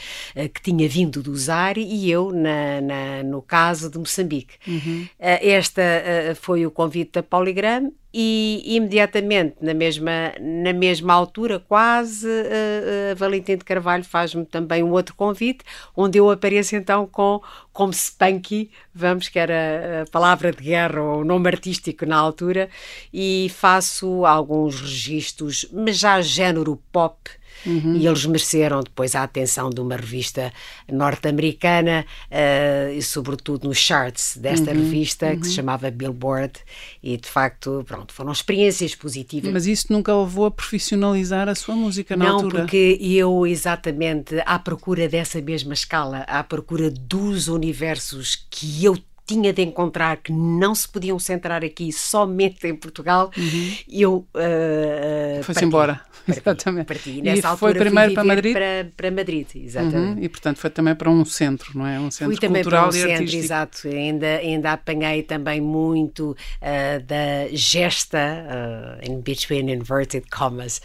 que 0.53 0.61
tinha 0.61 0.87
vindo 0.87 1.21
do 1.21 1.35
Zari, 1.35 1.83
e 1.83 2.09
eu, 2.09 2.31
na, 2.31 2.81
na, 2.81 3.23
no 3.23 3.41
caso 3.41 3.89
de 3.89 3.97
Moçambique. 3.97 4.55
Uhum. 4.67 5.07
Esta 5.19 5.81
foi 6.35 6.65
o 6.65 6.71
convite 6.71 7.13
da 7.13 7.23
Polygram 7.23 7.91
e 8.13 8.63
imediatamente, 8.65 9.55
na 9.61 9.73
mesma, 9.73 10.33
na 10.39 10.73
mesma 10.73 11.13
altura, 11.13 11.59
quase, 11.59 12.27
a, 12.27 13.11
a 13.11 13.15
Valentim 13.15 13.57
de 13.57 13.63
Carvalho 13.63 14.03
faz-me 14.03 14.45
também 14.45 14.81
um 14.81 14.91
outro 14.91 15.13
convite, 15.15 15.63
onde 15.95 16.17
eu 16.17 16.29
apareço 16.29 16.75
então 16.75 17.05
com, 17.05 17.39
como 17.71 17.93
Spunky, 17.93 18.71
vamos, 18.93 19.29
que 19.29 19.37
era 19.37 20.03
a 20.07 20.11
palavra 20.11 20.51
de 20.51 20.63
guerra 20.63 21.01
ou 21.01 21.21
o 21.21 21.25
nome 21.25 21.47
artístico 21.47 22.05
na 22.05 22.17
altura, 22.17 22.69
e 23.13 23.51
faço 23.53 24.25
alguns 24.25 24.81
registros, 24.81 25.67
mas 25.71 25.99
já 25.99 26.19
género 26.21 26.81
pop, 26.91 27.15
Uhum. 27.65 27.95
E 27.95 28.07
eles 28.07 28.25
mereceram 28.25 28.81
depois 28.81 29.15
a 29.15 29.23
atenção 29.23 29.69
de 29.69 29.81
uma 29.81 29.95
revista 29.95 30.51
norte-americana 30.91 32.05
uh, 32.31 32.93
e, 32.93 33.01
sobretudo, 33.01 33.67
nos 33.67 33.77
charts 33.77 34.37
desta 34.37 34.71
uhum. 34.71 34.77
revista 34.77 35.35
que 35.35 35.43
se 35.43 35.49
uhum. 35.49 35.55
chamava 35.55 35.91
Billboard. 35.91 36.53
E 37.01 37.17
de 37.17 37.27
facto, 37.27 37.83
pronto, 37.87 38.13
foram 38.13 38.31
experiências 38.31 38.95
positivas. 38.95 39.51
Mas 39.51 39.65
isso 39.65 39.87
nunca 39.91 40.15
levou 40.15 40.45
a 40.45 40.51
profissionalizar 40.51 41.47
a 41.49 41.55
sua 41.55 41.75
música 41.75 42.15
na 42.15 42.25
Não, 42.25 42.35
altura? 42.35 42.59
Não, 42.59 42.65
porque 42.65 42.97
eu, 43.01 43.45
exatamente, 43.45 44.41
à 44.45 44.57
procura 44.59 45.07
dessa 45.07 45.41
mesma 45.41 45.73
escala, 45.73 46.19
à 46.19 46.43
procura 46.43 46.89
dos 46.89 47.47
universos 47.47 48.47
que 48.49 48.83
eu 48.83 48.97
tinha 49.29 49.53
de 49.53 49.61
encontrar 49.61 50.17
que 50.17 50.31
não 50.31 50.73
se 50.73 50.87
podiam 50.87 51.19
centrar 51.19 51.63
aqui 51.63 51.93
somente 51.93 52.65
em 52.65 52.75
Portugal, 52.75 53.29
uhum. 53.37 53.73
eu 53.87 54.27
uh, 54.33 55.43
foi-se 55.43 55.63
embora. 55.63 56.01
Exatamente. 56.37 56.85
Parti. 56.85 57.09
E 57.09 57.21
nessa 57.21 57.39
e 57.39 57.45
altura 57.45 57.73
foi 57.73 57.79
primeiro 57.79 58.13
para 58.13 58.23
Madrid? 58.23 58.53
Para, 58.53 58.91
para 58.95 59.11
Madrid, 59.11 59.47
exatamente. 59.55 60.19
Uhum. 60.19 60.23
E 60.23 60.29
portanto 60.29 60.57
foi 60.57 60.69
também 60.69 60.95
para 60.95 61.09
um 61.09 61.25
centro, 61.25 61.77
não 61.77 61.85
é? 61.85 61.99
Um 61.99 62.11
centro 62.11 62.33
Fui 62.33 62.39
também 62.39 62.63
cultural 62.63 62.89
para 62.89 62.95
um 62.95 62.97
e 62.97 63.01
centro, 63.01 63.15
artístico. 63.15 63.43
exato. 63.43 63.87
Ainda, 63.87 64.27
ainda 64.37 64.71
apanhei 64.73 65.23
também 65.23 65.61
muito 65.61 66.31
uh, 66.31 67.03
da 67.05 67.47
gesta, 67.51 68.17
uh, 68.17 69.11
in 69.11 69.21
between 69.21 69.71
inverted 69.71 70.25
commas, 70.29 70.81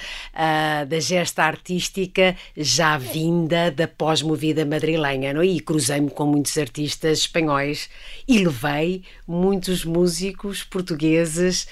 da 0.88 1.00
gesta 1.00 1.44
artística 1.44 2.36
já 2.56 2.96
vinda 2.98 3.70
da 3.70 3.86
pós-movida 3.86 4.64
madrilenha, 4.64 5.32
não 5.32 5.40
é? 5.40 5.46
E 5.46 5.60
cruzei-me 5.60 6.10
com 6.10 6.26
muitos 6.26 6.56
artistas 6.58 7.20
espanhóis 7.20 7.88
e 8.26 8.38
levei 8.38 9.02
muitos 9.26 9.84
músicos 9.84 10.62
portugueses 10.64 11.66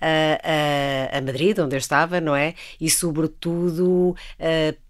a, 0.00 1.14
a, 1.14 1.18
a 1.18 1.20
Madrid, 1.20 1.58
onde 1.58 1.74
eu 1.74 1.78
estava, 1.78 2.20
não 2.20 2.34
é? 2.34 2.54
E 2.80 2.88
sobretudo 2.90 4.16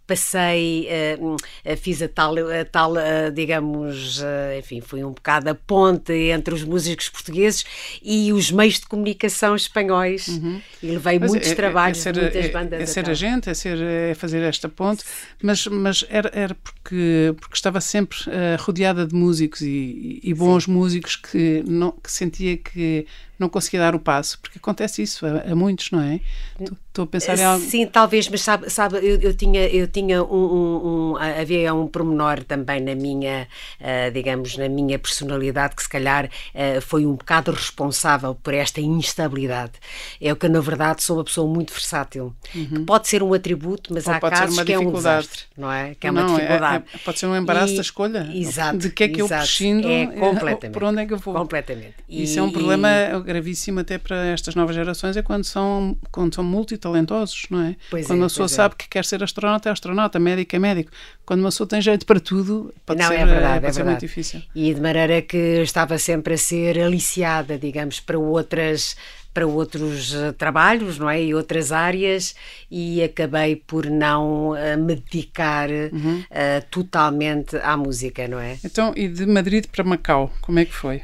passei, 0.08 0.88
uh, 1.20 1.36
fiz 1.76 2.00
a 2.00 2.08
tal, 2.08 2.34
a 2.38 2.64
tal 2.64 2.94
digamos, 3.34 4.22
enfim, 4.58 4.80
fui 4.80 5.04
um 5.04 5.12
bocado 5.12 5.50
a 5.50 5.54
ponte 5.54 6.12
entre 6.14 6.54
os 6.54 6.64
músicos 6.64 7.10
portugueses 7.10 7.64
e 8.02 8.32
os 8.32 8.50
meios 8.50 8.80
de 8.80 8.86
comunicação 8.86 9.54
espanhóis 9.54 10.26
uhum. 10.28 10.62
e 10.82 10.86
levei 10.86 11.18
mas 11.18 11.30
muitos 11.30 11.50
é, 11.50 11.54
trabalhos, 11.54 11.98
é, 11.98 12.00
é 12.00 12.14
ser, 12.14 12.20
muitas 12.22 12.44
é, 12.44 12.48
bandas. 12.48 12.80
É, 12.80 12.86
ser 12.86 13.10
agente, 13.10 13.50
é, 13.50 13.54
ser, 13.54 13.78
é 13.78 14.14
fazer 14.14 14.42
esta 14.42 14.66
ponte, 14.66 15.04
mas, 15.42 15.66
mas 15.66 16.02
era, 16.08 16.30
era 16.32 16.54
porque, 16.54 17.34
porque 17.38 17.54
estava 17.54 17.80
sempre 17.80 18.16
rodeada 18.60 19.06
de 19.06 19.14
músicos 19.14 19.60
e, 19.60 20.20
e 20.22 20.32
bons 20.32 20.64
Sim. 20.64 20.72
músicos 20.72 21.16
que, 21.16 21.62
não, 21.66 21.92
que 21.92 22.10
sentia 22.10 22.56
que 22.56 23.06
não 23.38 23.48
conseguia 23.48 23.80
dar 23.80 23.94
o 23.94 24.00
passo, 24.00 24.38
porque 24.40 24.58
acontece 24.58 25.02
isso 25.02 25.24
a, 25.24 25.52
a 25.52 25.54
muitos, 25.54 25.90
não 25.90 26.00
é? 26.00 26.20
Estou 26.60 27.04
a 27.04 27.06
pensar 27.06 27.38
em 27.38 27.44
algo. 27.44 27.64
Sim, 27.64 27.86
talvez, 27.86 28.28
mas 28.28 28.40
sabe, 28.40 28.68
sabe 28.68 28.96
eu, 28.96 29.20
eu 29.20 29.32
tinha, 29.32 29.68
eu 29.68 29.86
tinha 29.86 30.22
um, 30.22 30.36
um, 30.36 31.12
um, 31.12 31.16
havia 31.16 31.72
um 31.72 31.86
pormenor 31.86 32.42
também 32.42 32.80
na 32.80 32.94
minha, 32.96 33.46
uh, 33.80 34.10
digamos, 34.12 34.56
na 34.56 34.68
minha 34.68 34.98
personalidade 34.98 35.76
que 35.76 35.82
se 35.82 35.88
calhar 35.88 36.26
uh, 36.26 36.80
foi 36.80 37.06
um 37.06 37.14
bocado 37.14 37.52
responsável 37.52 38.34
por 38.34 38.52
esta 38.52 38.80
instabilidade. 38.80 39.72
É 40.20 40.32
o 40.32 40.36
que 40.36 40.48
na 40.48 40.60
verdade 40.60 41.02
sou 41.04 41.18
uma 41.18 41.24
pessoa 41.24 41.46
muito 41.46 41.72
versátil, 41.72 42.34
uhum. 42.54 42.66
que 42.66 42.80
pode 42.80 43.06
ser 43.06 43.22
um 43.22 43.32
atributo, 43.32 43.94
mas 43.94 44.06
Ou 44.08 44.14
há 44.14 44.20
casos 44.20 44.60
que 44.62 44.72
é 44.72 44.78
um 44.78 44.90
desastre, 44.90 45.42
não 45.56 45.70
é? 45.70 45.94
Que 45.94 46.08
é 46.08 46.10
uma 46.10 46.22
não, 46.22 46.34
dificuldade. 46.34 46.84
É, 46.92 46.96
é, 46.96 47.00
pode 47.04 47.18
ser 47.20 47.26
um 47.26 47.36
embaraço 47.36 47.74
e, 47.74 47.76
da 47.76 47.82
escolha. 47.82 48.30
Exato. 48.34 48.78
De 48.78 48.90
que 48.90 49.04
é 49.04 49.08
que 49.08 49.20
exato, 49.20 49.34
eu 49.34 49.38
prescindo? 49.38 49.88
É, 49.88 50.06
completamente. 50.06 50.74
Por 50.74 50.82
onde 50.82 51.02
é 51.02 51.06
que 51.06 51.12
eu 51.14 51.18
vou? 51.18 51.34
Completamente. 51.34 51.94
Isso 52.08 52.40
é 52.40 52.42
um 52.42 52.50
problema 52.50 52.88
gravíssimo 53.28 53.80
até 53.80 53.98
para 53.98 54.24
estas 54.26 54.54
novas 54.54 54.74
gerações, 54.74 55.16
é 55.16 55.22
quando 55.22 55.44
são, 55.44 55.96
quando 56.10 56.34
são 56.34 56.42
multitalentosos, 56.42 57.44
não 57.50 57.60
é? 57.60 57.76
Pois 57.90 58.06
quando 58.06 58.20
é, 58.20 58.22
uma 58.22 58.28
pessoa 58.28 58.46
é. 58.46 58.48
sabe 58.48 58.74
que 58.74 58.88
quer 58.88 59.04
ser 59.04 59.22
astronauta, 59.22 59.68
é 59.68 59.72
astronauta, 59.72 60.18
médico 60.18 60.56
é 60.56 60.58
médico. 60.58 60.90
Quando 61.26 61.40
uma 61.40 61.50
pessoa 61.50 61.68
tem 61.68 61.82
jeito 61.82 62.06
para 62.06 62.18
tudo, 62.18 62.74
pode 62.86 63.00
não, 63.00 63.08
ser, 63.08 63.14
é 63.16 63.26
verdade, 63.26 63.54
pode 63.54 63.66
é 63.66 63.72
ser 63.72 63.76
verdade. 63.76 63.84
muito 63.84 64.00
difícil. 64.00 64.42
E 64.54 64.72
de 64.72 64.80
maneira 64.80 65.20
que 65.20 65.36
estava 65.62 65.98
sempre 65.98 66.34
a 66.34 66.38
ser 66.38 66.80
aliciada, 66.80 67.58
digamos, 67.58 68.00
para 68.00 68.18
outras 68.18 68.96
para 69.38 69.46
outros 69.46 70.12
uh, 70.14 70.32
trabalhos, 70.32 70.98
não 70.98 71.08
é? 71.08 71.22
E 71.22 71.32
outras 71.32 71.70
áreas 71.70 72.34
e 72.68 73.00
acabei 73.00 73.54
por 73.54 73.86
não 73.86 74.50
uh, 74.50 74.56
me 74.76 74.96
dedicar 74.96 75.70
uhum. 75.70 76.18
uh, 76.22 76.64
totalmente 76.72 77.56
à 77.58 77.76
música, 77.76 78.26
não 78.26 78.40
é? 78.40 78.58
Então, 78.64 78.92
e 78.96 79.06
de 79.06 79.24
Madrid 79.26 79.66
para 79.70 79.84
Macau, 79.84 80.32
como 80.40 80.58
é 80.58 80.64
que 80.64 80.74
foi? 80.74 81.02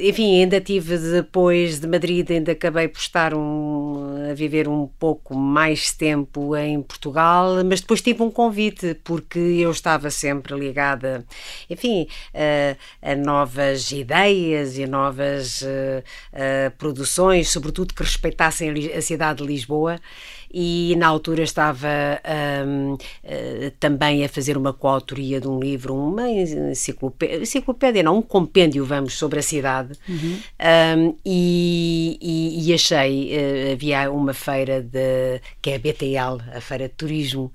enfim, 0.00 0.40
ainda 0.40 0.60
tive 0.60 0.96
depois 0.98 1.78
de 1.78 1.86
Madrid, 1.86 2.28
ainda 2.30 2.52
acabei 2.52 2.88
por 2.88 2.98
estar 2.98 3.34
um, 3.34 4.30
a 4.30 4.34
viver 4.34 4.66
um 4.66 4.88
pouco 4.98 5.36
mais 5.36 5.92
tempo 5.92 6.56
em 6.56 6.82
Portugal, 6.82 7.62
mas 7.64 7.80
depois 7.80 8.00
tive 8.00 8.22
um 8.22 8.30
convite 8.30 8.96
porque 9.04 9.38
eu 9.38 9.70
estava 9.70 10.10
sempre 10.10 10.58
ligada, 10.58 11.24
enfim, 11.68 12.06
a 13.02 13.14
novas 13.14 13.90
ideias 13.92 14.78
e 14.78 14.86
novas 14.86 15.64
produções 16.78 17.11
sobretudo 17.44 17.94
que 17.94 18.02
respeitassem 18.02 18.92
a 18.94 19.02
cidade 19.02 19.42
de 19.42 19.46
Lisboa, 19.46 20.00
e 20.52 20.94
na 20.96 21.06
altura 21.06 21.42
estava 21.42 21.88
um, 22.66 22.92
uh, 22.92 22.98
eh, 23.24 23.72
também 23.80 24.22
a 24.22 24.28
fazer 24.28 24.56
uma 24.58 24.72
coautoria 24.72 25.40
de 25.40 25.48
um 25.48 25.58
livro, 25.58 25.94
uma 25.94 26.28
enciclopédia, 26.28 27.38
enciclopédia 27.38 28.02
não, 28.02 28.18
um 28.18 28.22
compêndio, 28.22 28.84
vamos, 28.84 29.14
sobre 29.14 29.38
a 29.38 29.42
cidade, 29.42 29.94
uhum. 30.06 30.38
um, 30.98 31.16
e, 31.24 32.18
e, 32.20 32.68
e, 32.68 32.74
achei, 32.74 33.32
uh, 33.34 33.72
havia 33.72 34.10
uma 34.10 34.34
feira 34.34 34.82
de, 34.82 35.40
que 35.62 35.70
é 35.70 35.76
a 35.76 35.78
BTL, 35.78 36.42
a 36.54 36.60
Feira 36.60 36.86
de 36.86 36.94
Turismo, 36.94 37.50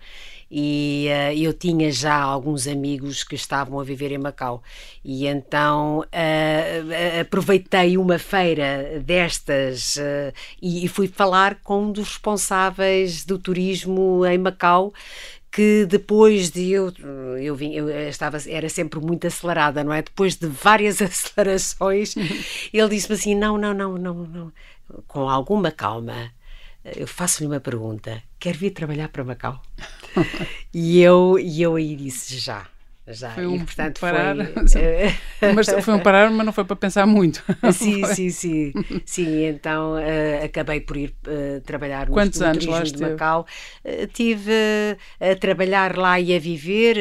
e 0.49 1.07
uh, 1.09 1.37
eu 1.37 1.53
tinha 1.53 1.91
já 1.91 2.15
alguns 2.15 2.67
amigos 2.67 3.23
que 3.23 3.35
estavam 3.35 3.79
a 3.79 3.83
viver 3.83 4.11
em 4.11 4.17
Macau. 4.17 4.63
E 5.03 5.27
então 5.27 5.99
uh, 5.99 7.21
aproveitei 7.21 7.97
uma 7.97 8.17
feira 8.17 9.01
destas 9.03 9.97
uh, 9.97 10.33
e, 10.61 10.85
e 10.85 10.87
fui 10.87 11.07
falar 11.07 11.55
com 11.63 11.83
um 11.83 11.91
dos 11.91 12.09
responsáveis 12.09 13.25
do 13.25 13.37
turismo 13.37 14.25
em 14.25 14.37
Macau 14.37 14.93
que 15.51 15.85
depois 15.85 16.51
de 16.51 16.71
eu 16.71 16.93
eu, 17.41 17.55
vim, 17.55 17.73
eu 17.73 17.89
estava 18.09 18.37
era 18.47 18.69
sempre 18.69 18.99
muito 18.99 19.25
acelerada 19.25 19.83
não 19.83 19.93
é? 19.93 20.01
Depois 20.01 20.35
de 20.35 20.47
várias 20.47 21.01
acelerações 21.01 22.15
ele 22.73 22.89
disse-me 22.89 23.15
assim 23.15 23.35
não 23.35 23.57
não 23.57 23.73
não 23.73 23.97
não 23.97 24.13
não 24.13 24.53
com 25.07 25.29
alguma 25.29 25.71
calma 25.71 26.31
eu 26.95 27.07
faço-lhe 27.07 27.47
uma 27.47 27.59
pergunta: 27.59 28.21
quer 28.39 28.55
vir 28.55 28.71
trabalhar 28.71 29.09
para 29.09 29.23
Macau? 29.23 29.61
e, 30.73 31.01
eu, 31.01 31.37
e 31.39 31.61
eu 31.61 31.75
aí 31.75 31.95
disse 31.95 32.37
já. 32.37 32.67
Já, 33.09 33.29
foi 33.29 33.47
um 33.47 33.55
e, 33.55 33.59
portanto 33.59 34.01
parar, 34.01 34.35
foi, 34.67 34.81
eh, 34.81 35.13
mas 35.55 35.65
foi 35.81 35.93
um 35.93 35.99
parar, 35.99 36.29
mas 36.29 36.45
não 36.45 36.51
foi 36.51 36.65
para 36.65 36.75
pensar 36.75 37.07
muito. 37.07 37.41
sim, 37.71 38.03
sim, 38.03 38.29
sim, 38.29 38.73
sim. 39.05 39.45
Então 39.45 39.93
uh, 39.93 40.43
acabei 40.43 40.81
por 40.81 40.97
ir 40.97 41.15
uh, 41.25 41.61
trabalhar 41.61 42.09
Quantos 42.09 42.41
no 42.41 42.47
anos 42.47 42.65
lá 42.65 42.83
de 42.83 42.99
Macau. 42.99 43.45
Uh, 43.85 44.07
tive 44.07 44.51
a 45.21 45.33
trabalhar 45.37 45.95
lá 45.95 46.19
e 46.19 46.35
a 46.35 46.39
viver 46.39 46.97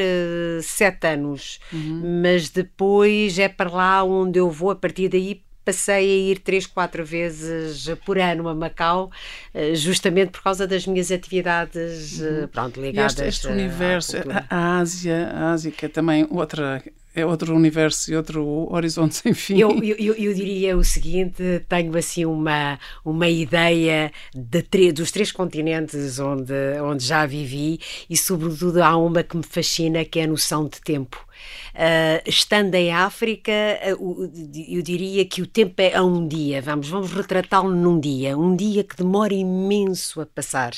sete 0.63 1.09
anos, 1.09 1.59
uhum. 1.73 2.21
mas 2.23 2.51
depois 2.51 3.37
é 3.41 3.49
para 3.49 3.69
lá 3.69 4.05
onde 4.05 4.39
eu 4.39 4.49
vou 4.49 4.71
a 4.71 4.77
partir 4.77 5.09
daí 5.09 5.43
passei 5.67 5.95
a 5.95 6.31
ir 6.31 6.39
três, 6.39 6.65
quatro 6.65 7.05
vezes 7.05 7.91
por 8.05 8.17
ano 8.19 8.49
a 8.49 8.55
Macau, 8.55 9.11
eh, 9.53 9.75
justamente 9.75 10.31
por 10.31 10.41
causa 10.41 10.65
das 10.65 10.87
minhas 10.87 11.11
atividades 11.11 12.21
uhum. 12.21 12.47
pronto, 12.47 12.81
ligadas 12.81 13.19
e 13.19 13.25
este, 13.25 13.29
este 13.29 13.49
universo, 13.49 14.17
a 14.49 14.79
Ásia, 14.79 15.29
a 15.35 15.51
Ásia 15.51 15.73
que 15.73 15.87
é 15.87 15.89
também 15.89 16.25
outra 16.31 16.81
é 17.17 17.25
outro 17.25 17.57
universo 17.57 18.13
e 18.13 18.17
outro 18.17 18.69
horizonte 18.71 19.17
sem 19.23 19.33
fim. 19.33 19.59
Eu, 19.59 19.83
eu, 19.83 20.15
eu 20.15 20.35
diria 20.35 20.77
o 20.77 20.85
seguinte: 20.85 21.43
tenho 21.67 21.97
assim 21.97 22.27
uma, 22.27 22.79
uma 23.03 23.27
ideia 23.27 24.13
de, 24.35 24.93
dos 24.93 25.11
três 25.11 25.33
continentes 25.33 26.19
onde, 26.19 26.53
onde 26.83 27.05
já 27.05 27.25
vivi 27.25 27.81
e, 28.09 28.17
sobretudo, 28.17 28.83
há 28.83 28.97
uma 28.97 29.23
que 29.23 29.37
me 29.37 29.43
fascina 29.43 30.05
que 30.05 30.21
é 30.21 30.25
a 30.25 30.27
noção 30.27 30.67
de 30.67 30.81
tempo. 30.83 31.26
Uh, 31.75 32.23
estando 32.27 32.75
em 32.75 32.93
África, 32.93 33.53
uh, 33.99 34.31
eu 34.69 34.83
diria 34.83 35.25
que 35.25 35.43
o 35.43 35.47
tempo 35.47 35.75
é 35.81 35.95
a 35.95 36.03
um 36.03 36.27
dia, 36.27 36.63
vamos, 36.63 36.89
vamos 36.89 37.13
retratá-lo 37.13 37.71
num 37.71 38.01
dia, 38.01 38.37
um 38.37 38.57
dia 38.57 38.83
que 38.83 38.97
demora 38.97 39.35
imenso 39.35 40.21
a 40.21 40.27
passar 40.27 40.73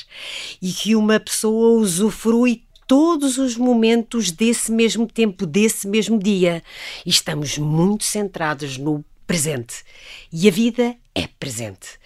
e 0.61 0.71
que 0.71 0.95
uma 0.95 1.19
pessoa 1.19 1.79
usufrui 1.79 2.63
todos 2.89 3.37
os 3.37 3.55
momentos 3.55 4.31
desse 4.31 4.71
mesmo 4.71 5.05
tempo, 5.05 5.45
desse 5.45 5.87
mesmo 5.87 6.17
dia. 6.17 6.63
E 7.05 7.09
estamos 7.11 7.55
muito 7.57 8.03
centrados 8.03 8.79
no 8.79 9.05
presente. 9.27 9.83
E 10.33 10.47
a 10.47 10.51
vida 10.51 10.95
é 11.13 11.27
presente. 11.39 11.99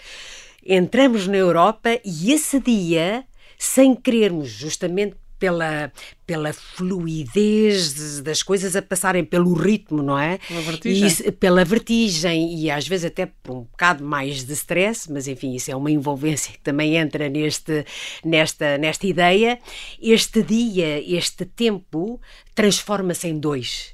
Entramos 0.66 1.26
na 1.26 1.38
Europa 1.38 2.02
e 2.04 2.34
esse 2.34 2.60
dia, 2.60 3.26
sem 3.58 3.96
querermos, 3.96 4.50
justamente 4.50 5.16
pela, 5.44 5.92
pela 6.26 6.54
fluidez 6.54 8.22
das 8.22 8.42
coisas 8.42 8.78
a 8.78 8.82
passarem 8.82 9.26
pelo 9.26 9.54
ritmo, 9.54 10.02
não 10.02 10.18
é? 10.18 10.38
Pela 10.38 10.62
vertigem. 10.62 11.28
E, 11.28 11.32
pela 11.34 11.66
vertigem 11.66 12.60
e 12.62 12.72
às 12.72 12.88
vezes 12.88 13.08
até 13.08 13.26
por 13.26 13.54
um 13.58 13.62
bocado 13.64 14.06
mais 14.06 14.46
de 14.46 14.54
stress, 14.54 15.12
mas 15.12 15.28
enfim, 15.28 15.54
isso 15.54 15.70
é 15.70 15.76
uma 15.76 15.92
envolvência 15.92 16.54
que 16.54 16.60
também 16.60 16.96
entra 16.96 17.28
neste, 17.28 17.86
nesta, 18.24 18.78
nesta 18.78 19.06
ideia. 19.06 19.60
Este 20.02 20.42
dia, 20.42 21.04
este 21.06 21.44
tempo, 21.44 22.22
transforma-se 22.56 23.28
em 23.28 23.38
dois. 23.38 23.94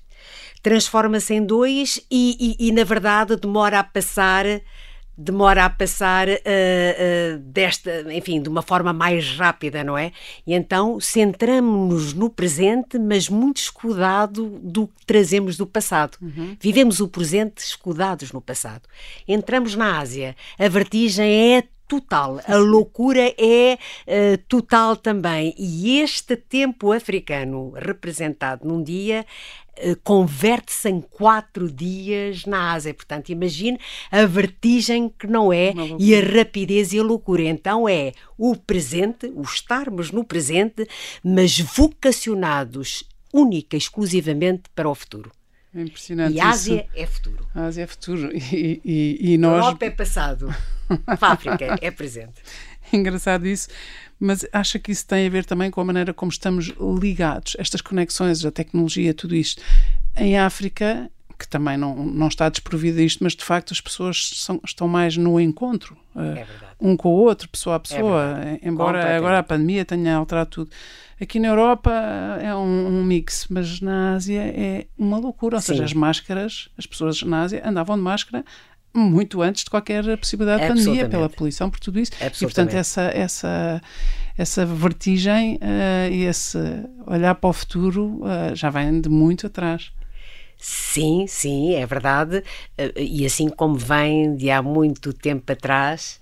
Transforma-se 0.62 1.34
em 1.34 1.44
dois 1.44 2.00
e, 2.12 2.58
e, 2.60 2.68
e, 2.68 2.72
na 2.72 2.84
verdade, 2.84 3.36
demora 3.38 3.80
a 3.80 3.84
passar 3.84 4.46
demora 5.20 5.66
a 5.66 5.70
passar 5.70 6.30
uh, 6.30 6.32
uh, 6.32 7.40
desta, 7.40 8.06
enfim, 8.14 8.42
de 8.42 8.48
uma 8.48 8.62
forma 8.62 8.94
mais 8.94 9.36
rápida, 9.36 9.84
não 9.84 9.98
é? 9.98 10.14
E 10.48 10.54
então 10.54 11.00
centramos-nos 11.00 12.14
no 12.14 12.30
presente, 12.30 12.98
mas 12.98 13.28
muito 13.28 13.58
escudado 13.58 14.48
do 14.64 14.88
que 14.88 15.06
trazemos 15.06 15.58
do 15.58 15.68
passado. 15.68 16.18
Uhum. 16.22 16.56
Vivemos 16.60 17.02
o 17.02 17.08
presente 17.08 17.58
escudados 17.60 18.32
no 18.32 18.40
passado. 18.40 18.84
Entramos 19.28 19.76
na 19.76 20.00
Ásia, 20.00 20.36
a 20.58 20.70
vertigem 20.70 21.56
é 21.56 21.64
total. 21.86 22.40
A 22.48 22.56
loucura 22.56 23.34
é 23.38 23.74
uh, 23.76 24.38
total 24.48 24.96
também. 24.96 25.54
E 25.58 26.00
este 26.00 26.38
tempo 26.38 26.94
africano 26.94 27.74
representado 27.76 28.66
num 28.66 28.82
dia 28.82 29.26
converte-se 30.04 30.90
em 30.90 31.02
quatro 31.02 31.72
dias 31.72 32.46
na 32.46 32.74
Ásia. 32.74 32.94
Portanto, 32.94 33.30
imagine 33.30 33.80
a 34.12 34.26
vertigem 34.26 35.10
que 35.10 35.28
não 35.28 35.52
é 35.52 35.74
e 35.98 36.16
a 36.16 36.22
rapidez 36.22 36.94
e 36.94 37.00
a 37.00 37.04
loucura. 37.04 37.44
Então 37.44 37.88
é 37.88 38.14
o 38.38 38.56
presente, 38.56 39.32
o 39.36 39.42
estarmos 39.42 40.12
no 40.12 40.24
presente, 40.24 40.88
mas 41.24 41.60
vocacionados 41.60 43.04
única 43.34 43.76
e 43.76 43.80
exclusivamente 43.80 44.64
para 44.76 44.90
o 44.90 44.96
futuro. 44.96 45.32
É 45.74 45.82
impressionante. 45.82 46.36
E 46.36 46.40
a 46.40 46.50
Ásia 46.50 46.82
isso. 46.82 46.90
é 46.96 47.06
futuro. 47.06 47.48
A 47.54 47.66
Ásia 47.66 47.84
é 47.84 47.88
futuro. 47.88 48.32
E, 48.36 48.82
e, 48.84 49.34
e 49.34 49.38
nós. 49.38 49.54
A 49.54 49.68
Europa 49.68 49.86
é 49.86 49.90
passado. 49.92 50.56
A 51.06 51.14
África 51.32 51.78
é 51.80 51.92
presente. 51.92 52.42
Engraçado 52.94 53.48
isso, 53.48 53.70
mas 54.20 54.46
acha 54.52 54.80
que 54.80 54.92
isso 54.92 55.06
tem 55.08 55.28
a 55.28 55.30
ver 55.30 55.46
também 55.46 55.72
com 55.72 55.82
a 55.82 55.86
maneira 55.86 56.14
como 56.14 56.32
estamos 56.32 56.74
ligados, 57.00 57.56
estas 57.60 57.82
conexões, 57.82 58.44
a 58.44 58.52
tecnologia, 58.52 59.14
tudo 59.14 59.36
isto. 59.36 59.62
Em 60.16 60.38
África, 60.38 61.10
que 61.40 61.48
também 61.48 61.78
não, 61.78 61.96
não 61.96 62.28
está 62.28 62.50
desprovida 62.50 63.02
isto, 63.02 63.24
mas 63.24 63.34
de 63.34 63.46
facto 63.46 63.72
as 63.72 63.80
pessoas 63.80 64.32
são, 64.36 64.60
estão 64.66 64.88
mais 64.90 65.16
no 65.16 65.40
encontro, 65.40 65.96
uh, 66.14 66.46
um 66.82 66.98
com 66.98 67.10
o 67.10 67.14
outro, 67.14 67.48
pessoa 67.48 67.78
a 67.78 67.80
pessoa, 67.80 68.42
é 68.44 68.60
embora 68.62 69.16
agora 69.16 69.40
a 69.40 69.44
pandemia 69.44 69.86
tenha 69.86 70.16
alterado 70.16 70.50
tudo. 70.50 70.72
Aqui 71.22 71.38
na 71.40 71.50
Europa 71.50 71.92
é 72.42 72.56
um, 72.56 72.88
um, 72.88 73.04
mix, 73.04 73.48
mas 73.50 73.82
na 73.82 74.14
Ásia 74.16 74.42
é 74.42 74.86
uma 74.98 75.18
loucura. 75.18 75.58
Ou 75.58 75.62
Sim. 75.62 75.74
seja, 75.74 75.84
as 75.84 75.94
máscaras, 75.94 76.70
as 76.78 76.86
pessoas 76.86 77.22
na 77.24 77.42
Ásia 77.42 77.62
andavam 77.66 77.98
de 77.98 78.04
máscara 78.04 78.46
muito 78.94 79.42
antes 79.42 79.64
de 79.64 79.70
qualquer 79.70 80.18
possibilidade 80.18 80.64
de 80.64 80.68
pandemia, 80.68 81.08
pela 81.10 81.30
poluição, 81.30 81.70
por 81.70 81.80
tudo 81.80 82.00
isso. 82.00 82.12
E, 82.22 82.46
portanto, 82.46 82.74
essa, 82.74 83.04
essa, 83.04 83.82
essa 84.38 84.66
vertigem 84.66 85.56
uh, 85.56 86.12
e 86.12 86.26
esse 86.26 86.58
olhar 87.06 87.36
para 87.36 87.50
o 87.50 87.54
futuro 87.54 88.22
uh, 88.22 88.56
já 88.56 88.70
vem 88.70 89.00
de 89.00 89.10
muito 89.10 89.48
atrás. 89.48 89.92
Sim, 90.58 91.26
sim, 91.28 91.76
é 91.76 91.86
verdade. 91.86 92.40
Uh, 92.78 93.00
e 93.00 93.26
assim 93.26 93.48
como 93.50 93.76
vem 93.76 94.36
de 94.36 94.50
há 94.50 94.62
muito 94.62 95.14
tempo 95.14 95.52
atrás, 95.52 96.20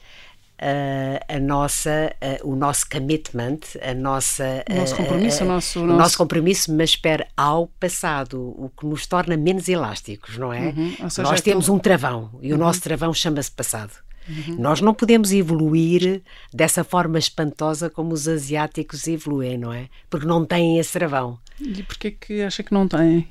a 1.27 1.39
nossa, 1.39 2.13
o 2.43 2.55
nosso 2.55 2.89
commitment, 2.89 3.59
a 3.81 3.93
nossa, 3.93 4.63
o 4.69 4.75
nosso 4.75 4.95
compromisso, 4.95 5.43
o 5.43 5.47
nosso, 5.47 5.79
o 5.79 5.85
nosso... 5.85 5.99
nosso 5.99 6.17
compromisso, 6.17 6.73
mas 6.75 6.91
espera 6.91 7.27
ao 7.37 7.67
passado, 7.67 8.41
o 8.41 8.69
que 8.69 8.85
nos 8.85 9.05
torna 9.05 9.37
menos 9.37 9.67
elásticos, 9.69 10.37
não 10.37 10.51
é? 10.51 10.69
Uhum. 10.69 10.95
Nós 10.99 11.39
é 11.39 11.43
temos 11.43 11.69
um 11.69 11.77
travão 11.77 12.31
e 12.41 12.51
uhum. 12.51 12.57
o 12.57 12.59
nosso 12.59 12.81
travão 12.81 13.13
chama-se 13.13 13.51
passado. 13.51 13.93
Uhum. 14.27 14.57
Nós 14.59 14.81
não 14.81 14.93
podemos 14.93 15.31
evoluir 15.31 16.21
dessa 16.53 16.83
forma 16.83 17.17
espantosa 17.17 17.89
como 17.89 18.13
os 18.13 18.27
asiáticos 18.27 19.07
evoluem, 19.07 19.57
não 19.57 19.71
é? 19.71 19.87
Porque 20.09 20.25
não 20.25 20.43
têm 20.45 20.79
esse 20.79 20.91
travão. 20.91 21.39
E 21.61 21.81
porquê 21.83 22.11
que 22.11 22.41
acha 22.41 22.61
que 22.61 22.73
não 22.73 22.87
têm? 22.87 23.27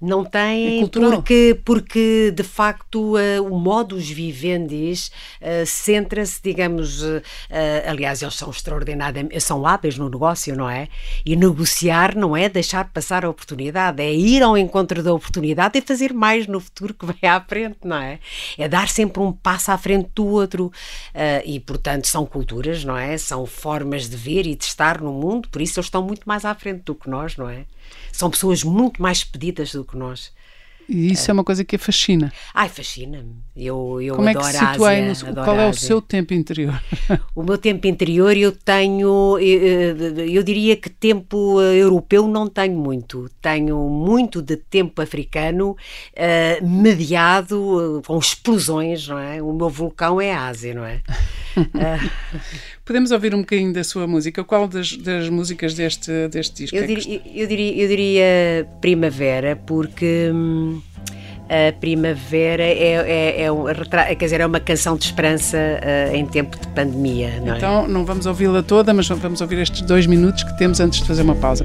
Não 0.00 0.24
têm, 0.24 0.82
é 0.82 0.86
porque, 0.86 1.60
porque 1.62 2.32
de 2.34 2.42
facto 2.42 3.16
uh, 3.16 3.44
o 3.44 3.58
modus 3.58 4.08
vivendi 4.08 4.94
uh, 4.94 5.66
centra-se, 5.66 6.40
digamos, 6.42 7.02
uh, 7.02 7.22
aliás, 7.86 8.22
eles 8.22 8.34
são 8.34 8.48
extraordinários, 8.48 9.44
são 9.44 9.66
hábeis 9.66 9.98
no 9.98 10.08
negócio, 10.08 10.56
não 10.56 10.70
é? 10.70 10.88
E 11.24 11.36
negociar 11.36 12.16
não 12.16 12.34
é 12.34 12.48
deixar 12.48 12.90
passar 12.90 13.26
a 13.26 13.28
oportunidade, 13.28 14.02
é 14.02 14.10
ir 14.10 14.42
ao 14.42 14.56
encontro 14.56 15.02
da 15.02 15.12
oportunidade 15.12 15.78
e 15.78 15.82
fazer 15.82 16.14
mais 16.14 16.46
no 16.46 16.60
futuro 16.60 16.94
que 16.94 17.04
vem 17.04 17.28
à 17.28 17.38
frente, 17.38 17.80
não 17.84 17.96
é? 17.96 18.20
É 18.56 18.66
dar 18.66 18.88
sempre 18.88 19.20
um 19.22 19.30
passo 19.30 19.70
à 19.70 19.76
frente 19.76 20.08
do 20.14 20.26
outro. 20.26 20.72
e, 21.44 21.60
portanto, 21.60 22.06
são 22.06 22.24
culturas, 22.24 22.84
não 22.84 22.96
é? 22.96 23.18
São 23.18 23.44
formas 23.44 24.08
de 24.08 24.16
ver 24.16 24.46
e 24.46 24.54
de 24.54 24.64
estar 24.64 25.00
no 25.00 25.12
mundo, 25.12 25.48
por 25.50 25.60
isso 25.60 25.78
eles 25.78 25.86
estão 25.86 26.02
muito 26.02 26.22
mais 26.26 26.44
à 26.46 26.54
frente 26.54 26.84
do 26.84 26.94
que 26.94 27.10
nós, 27.10 27.36
não 27.36 27.48
é? 27.48 27.66
São 28.12 28.30
pessoas 28.30 28.62
muito 28.62 29.00
mais 29.00 29.24
pedidas 29.24 29.72
do 29.72 29.84
que 29.84 29.96
nós. 29.96 30.32
E 30.90 31.12
isso 31.12 31.30
é, 31.30 31.30
é 31.30 31.34
uma 31.34 31.44
coisa 31.44 31.64
que 31.64 31.76
a 31.76 31.78
fascina. 31.78 32.32
Ai, 32.52 32.68
fascina-me. 32.68 33.36
Eu, 33.56 34.02
eu 34.02 34.16
Como 34.16 34.28
adoro 34.28 34.44
é 34.44 34.50
que 34.50 34.58
se 34.58 34.66
situa 34.66 34.88
aí 34.88 35.08
no, 35.08 35.34
Qual 35.34 35.56
é 35.56 35.68
o 35.68 35.72
seu 35.72 36.02
tempo 36.02 36.34
interior? 36.34 36.82
O 37.34 37.42
meu 37.42 37.56
tempo 37.56 37.86
interior 37.86 38.36
eu 38.36 38.52
tenho, 38.52 39.38
eu, 39.38 39.96
eu, 40.26 40.42
diria 40.42 40.76
que 40.76 40.90
tempo 40.90 41.60
europeu 41.60 42.26
não 42.26 42.48
tenho 42.48 42.76
muito. 42.76 43.30
Tenho 43.40 43.78
muito 43.88 44.42
de 44.42 44.56
tempo 44.56 45.00
africano 45.00 45.70
uh, 45.70 46.66
mediado 46.66 47.98
uh, 47.98 48.02
com 48.02 48.18
explosões, 48.18 49.06
não 49.06 49.18
é? 49.18 49.40
O 49.40 49.52
meu 49.52 49.68
vulcão 49.68 50.20
é 50.20 50.32
a 50.32 50.48
Ásia, 50.48 50.74
não 50.74 50.84
é? 50.84 51.02
uh, 51.56 52.10
Podemos 52.90 53.12
ouvir 53.12 53.32
um 53.36 53.38
bocadinho 53.38 53.72
da 53.72 53.84
sua 53.84 54.04
música? 54.04 54.42
Qual 54.42 54.66
das, 54.66 54.96
das 54.96 55.28
músicas 55.28 55.74
deste, 55.74 56.26
deste 56.26 56.64
disco? 56.64 56.76
Eu, 56.76 56.82
é 56.82 56.86
diria, 56.88 57.22
eu, 57.36 57.46
diria, 57.46 57.82
eu 57.84 57.88
diria 57.88 58.68
Primavera, 58.80 59.54
porque. 59.54 60.28
Hum, 60.34 60.82
a 61.48 61.72
primavera 61.72 62.64
é, 62.64 63.42
é, 63.42 63.44
é, 63.44 64.14
quer 64.16 64.24
dizer, 64.24 64.40
é 64.40 64.46
uma 64.46 64.58
canção 64.58 64.96
de 64.96 65.04
esperança 65.04 65.56
uh, 65.56 66.14
em 66.14 66.26
tempo 66.26 66.58
de 66.58 66.66
pandemia. 66.68 67.40
Não 67.40 67.54
é? 67.54 67.56
então, 67.58 67.86
não 67.86 68.04
vamos 68.04 68.26
ouvi-la 68.26 68.60
toda, 68.60 68.92
mas 68.92 69.08
vamos 69.08 69.40
ouvir 69.40 69.58
estes 69.60 69.82
dois 69.82 70.06
minutos 70.06 70.42
que 70.42 70.58
temos 70.58 70.80
antes 70.80 71.00
de 71.00 71.06
fazer 71.06 71.22
uma 71.22 71.36
pausa. 71.36 71.64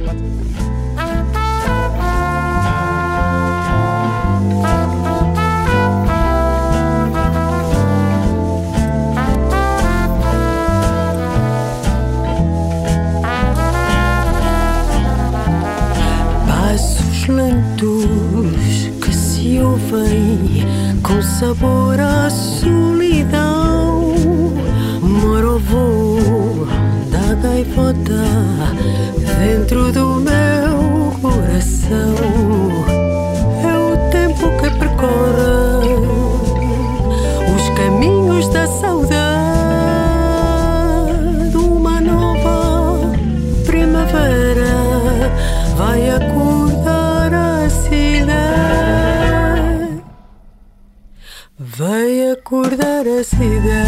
Pode? 19.95 20.65
com 21.01 21.21
sabor 21.21 21.97
à 22.01 22.29
solidão. 22.29 24.13
Moro 25.01 25.57
voo 25.59 26.67
da 27.09 27.33
gaivota 27.35 28.25
dentro 29.39 29.93
do 29.93 30.15
meu 30.15 31.11
coração. 31.21 32.44
Acordar 53.33 53.84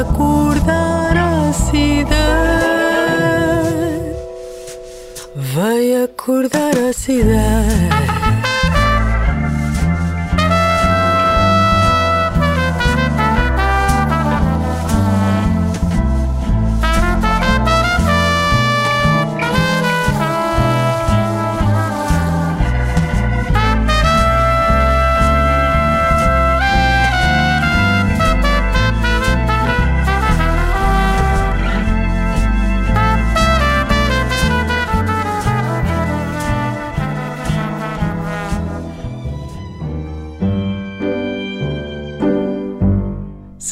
acordar 0.00 1.16
a 1.16 1.52
cidade. 1.52 2.16
Vai 5.34 6.02
acordar 6.04 6.76
a 6.76 6.92
cidade. 6.92 8.05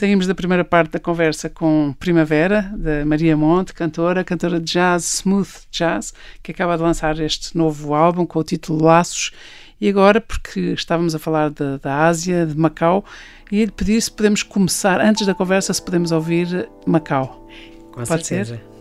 Saímos 0.04 0.26
da 0.26 0.34
primeira 0.34 0.62
parte 0.62 0.90
da 0.90 1.00
conversa 1.00 1.48
com 1.48 1.94
Primavera, 1.98 2.70
da 2.76 3.06
Maria 3.06 3.34
Monte, 3.34 3.72
cantora, 3.72 4.22
cantora 4.22 4.60
de 4.60 4.70
jazz, 4.70 5.02
smooth 5.02 5.48
jazz, 5.72 6.12
que 6.42 6.52
acaba 6.52 6.76
de 6.76 6.82
lançar 6.82 7.18
este 7.20 7.56
novo 7.56 7.94
álbum 7.94 8.26
com 8.26 8.38
o 8.38 8.44
título 8.44 8.84
Laços. 8.84 9.32
E 9.80 9.88
agora, 9.88 10.20
porque 10.20 10.60
estávamos 10.74 11.14
a 11.14 11.18
falar 11.18 11.48
de, 11.48 11.78
da 11.78 12.06
Ásia, 12.06 12.44
de 12.44 12.54
Macau, 12.54 13.02
e 13.50 13.64
lhe 13.64 13.70
pedir 13.70 13.98
se 13.98 14.12
podemos 14.12 14.42
começar, 14.42 15.00
antes 15.00 15.26
da 15.26 15.34
conversa, 15.34 15.72
se 15.72 15.82
podemos 15.82 16.12
ouvir 16.12 16.68
Macau. 16.86 17.48
Com 17.90 18.04
Pode 18.04 18.26
certeza. 18.26 18.56
ser? 18.56 18.73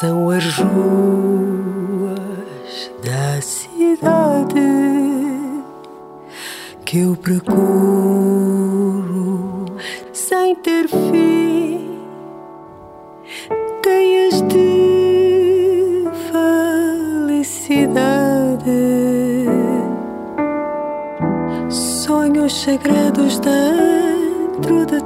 São 0.00 0.28
as 0.28 0.58
ruas 0.58 2.18
da 3.04 3.40
cidade 3.40 4.60
que 6.84 6.98
eu 6.98 7.14
percorro 7.14 7.56
sem 10.12 10.56
ter 10.56 10.88
fim. 10.88 12.00
Teias 13.82 14.42
de 14.48 16.08
felicidade, 17.30 17.94
sonhos 21.70 22.62
segredos 22.62 23.38
dentro 23.38 24.86
de 24.86 25.03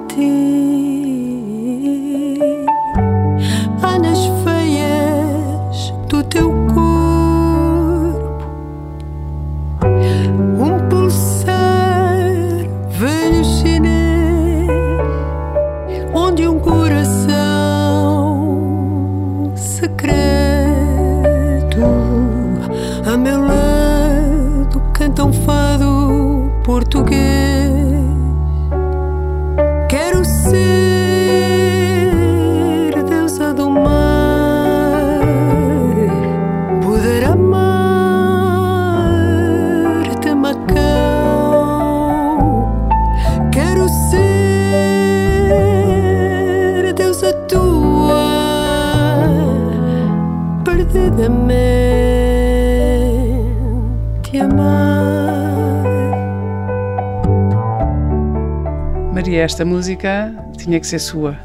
Maria, 59.18 59.42
esta 59.42 59.64
música 59.64 60.32
tinha 60.56 60.78
que 60.78 60.86
ser 60.86 61.00
sua. 61.00 61.36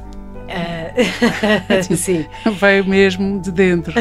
Sim. 1.97 2.23
Veio 2.59 2.85
mesmo 2.85 3.41
de 3.41 3.51
dentro. 3.51 3.91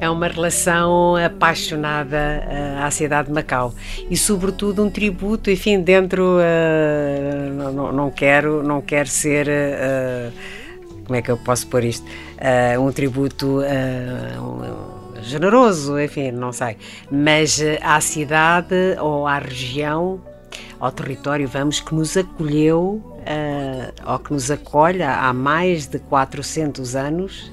É 0.00 0.08
uma 0.08 0.26
relação 0.26 1.16
apaixonada 1.16 2.16
eh, 2.16 2.78
à 2.82 2.90
cidade 2.90 3.28
de 3.28 3.34
Macau 3.34 3.74
e, 4.10 4.16
sobretudo, 4.16 4.82
um 4.82 4.88
tributo, 4.88 5.50
enfim, 5.50 5.82
dentro. 5.82 6.38
eh, 6.40 7.50
não, 7.52 7.92
não- 7.92 8.10
quero, 8.10 8.62
não 8.62 8.80
quero 8.80 9.10
ser. 9.10 9.46
como 11.04 11.14
é 11.14 11.20
que 11.20 11.30
eu 11.30 11.36
posso 11.36 11.66
pôr 11.66 11.84
isto? 11.84 12.06
Eh, 12.38 12.78
um 12.78 12.90
tributo 12.90 13.60
um- 13.60 15.20
generoso, 15.22 16.00
enfim, 16.00 16.30
não 16.30 16.52
sei. 16.52 16.78
Mas 17.10 17.60
à 17.82 18.00
cidade 18.00 18.74
ou 18.98 19.26
à 19.26 19.38
região, 19.38 20.22
ao 20.82 20.90
território, 20.90 21.46
vamos, 21.46 21.78
que 21.78 21.94
nos 21.94 22.16
acolheu, 22.16 23.00
eh, 23.24 23.92
ou 24.04 24.18
que 24.18 24.32
nos 24.32 24.50
acolhe 24.50 25.00
há 25.00 25.32
mais 25.32 25.86
de 25.86 26.00
400 26.00 26.96
anos 26.96 27.51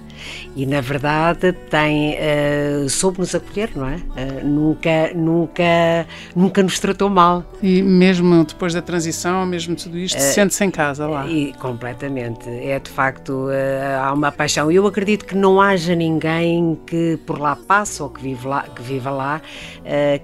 e 0.55 0.65
na 0.65 0.81
verdade 0.81 1.53
tem 1.69 2.15
eh, 2.17 2.85
soube 2.89 3.19
nos 3.19 3.33
acolher, 3.33 3.69
não 3.75 3.87
é? 3.87 3.99
Eh, 4.15 4.43
nunca, 4.43 5.11
nunca, 5.15 6.07
nunca 6.35 6.63
nos 6.63 6.79
tratou 6.79 7.09
mal. 7.09 7.43
E 7.61 7.81
mesmo 7.81 8.43
depois 8.43 8.73
da 8.73 8.81
transição, 8.81 9.45
mesmo 9.45 9.75
tudo 9.75 9.97
isto, 9.97 10.19
sente-se 10.19 10.63
em 10.63 10.71
casa 10.71 11.07
lá. 11.07 11.27
E 11.27 11.53
completamente. 11.53 12.49
É 12.49 12.79
de 12.79 12.89
facto, 12.89 13.49
eh, 13.51 13.97
há 14.01 14.11
uma 14.13 14.31
paixão. 14.31 14.71
Eu 14.71 14.85
acredito 14.87 15.25
que 15.25 15.35
não 15.35 15.61
haja 15.61 15.95
ninguém 15.95 16.77
que 16.85 17.17
por 17.25 17.39
lá 17.39 17.55
passe 17.55 18.01
ou 18.01 18.09
que, 18.09 18.21
vive 18.21 18.47
lá, 18.47 18.63
que 18.63 18.81
viva 18.81 19.09
lá 19.09 19.41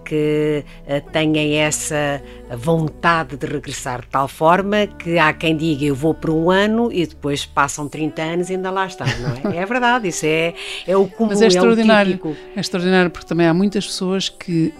que 0.04 0.64
tenha 1.12 1.66
essa 1.66 2.22
vontade 2.56 3.36
de 3.36 3.46
regressar 3.48 4.02
de 4.02 4.08
tal 4.08 4.28
forma 4.28 4.86
que 4.86 5.18
há 5.18 5.34
quem 5.34 5.58
diga 5.58 5.86
eu 5.86 5.96
vou 5.96 6.14
por 6.14 6.30
um 6.30 6.52
ano 6.52 6.92
e 6.92 7.06
depois 7.06 7.46
passam 7.46 7.88
30 7.88 8.22
anos 8.22 8.50
e 8.50 8.54
ainda 8.54 8.70
lá 8.70 8.86
estão, 8.86 9.08
não 9.08 9.52
é? 9.52 9.58
É 9.58 9.66
verdade, 9.66 9.85
isso 10.04 10.26
é, 10.26 10.54
é 10.88 10.98
o 10.98 11.08
comum, 11.08 11.30
Mas 11.30 11.41
é 11.41 11.48
extraordinário. 11.48 12.12
é 12.12 12.15
o 12.15 12.17
típico. 12.17 12.36
É 12.56 12.60
extraordinário 12.60 13.12
porque 13.12 13.28
também 13.28 13.48
há 13.48 13.54
muitas 13.54 13.86
pessoas 13.86 14.30
que 14.30 14.74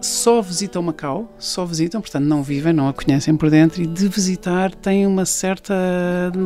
só 0.00 0.42
visitam 0.42 0.82
Macau, 0.82 1.32
só 1.38 1.64
visitam, 1.64 2.00
portanto 2.00 2.24
não 2.24 2.42
vivem, 2.42 2.72
não 2.72 2.88
a 2.88 2.92
conhecem 2.92 3.36
por 3.36 3.48
dentro 3.48 3.82
e 3.82 3.86
de 3.86 4.08
visitar 4.08 4.74
têm 4.74 5.06
uma 5.06 5.24
certa 5.24 5.74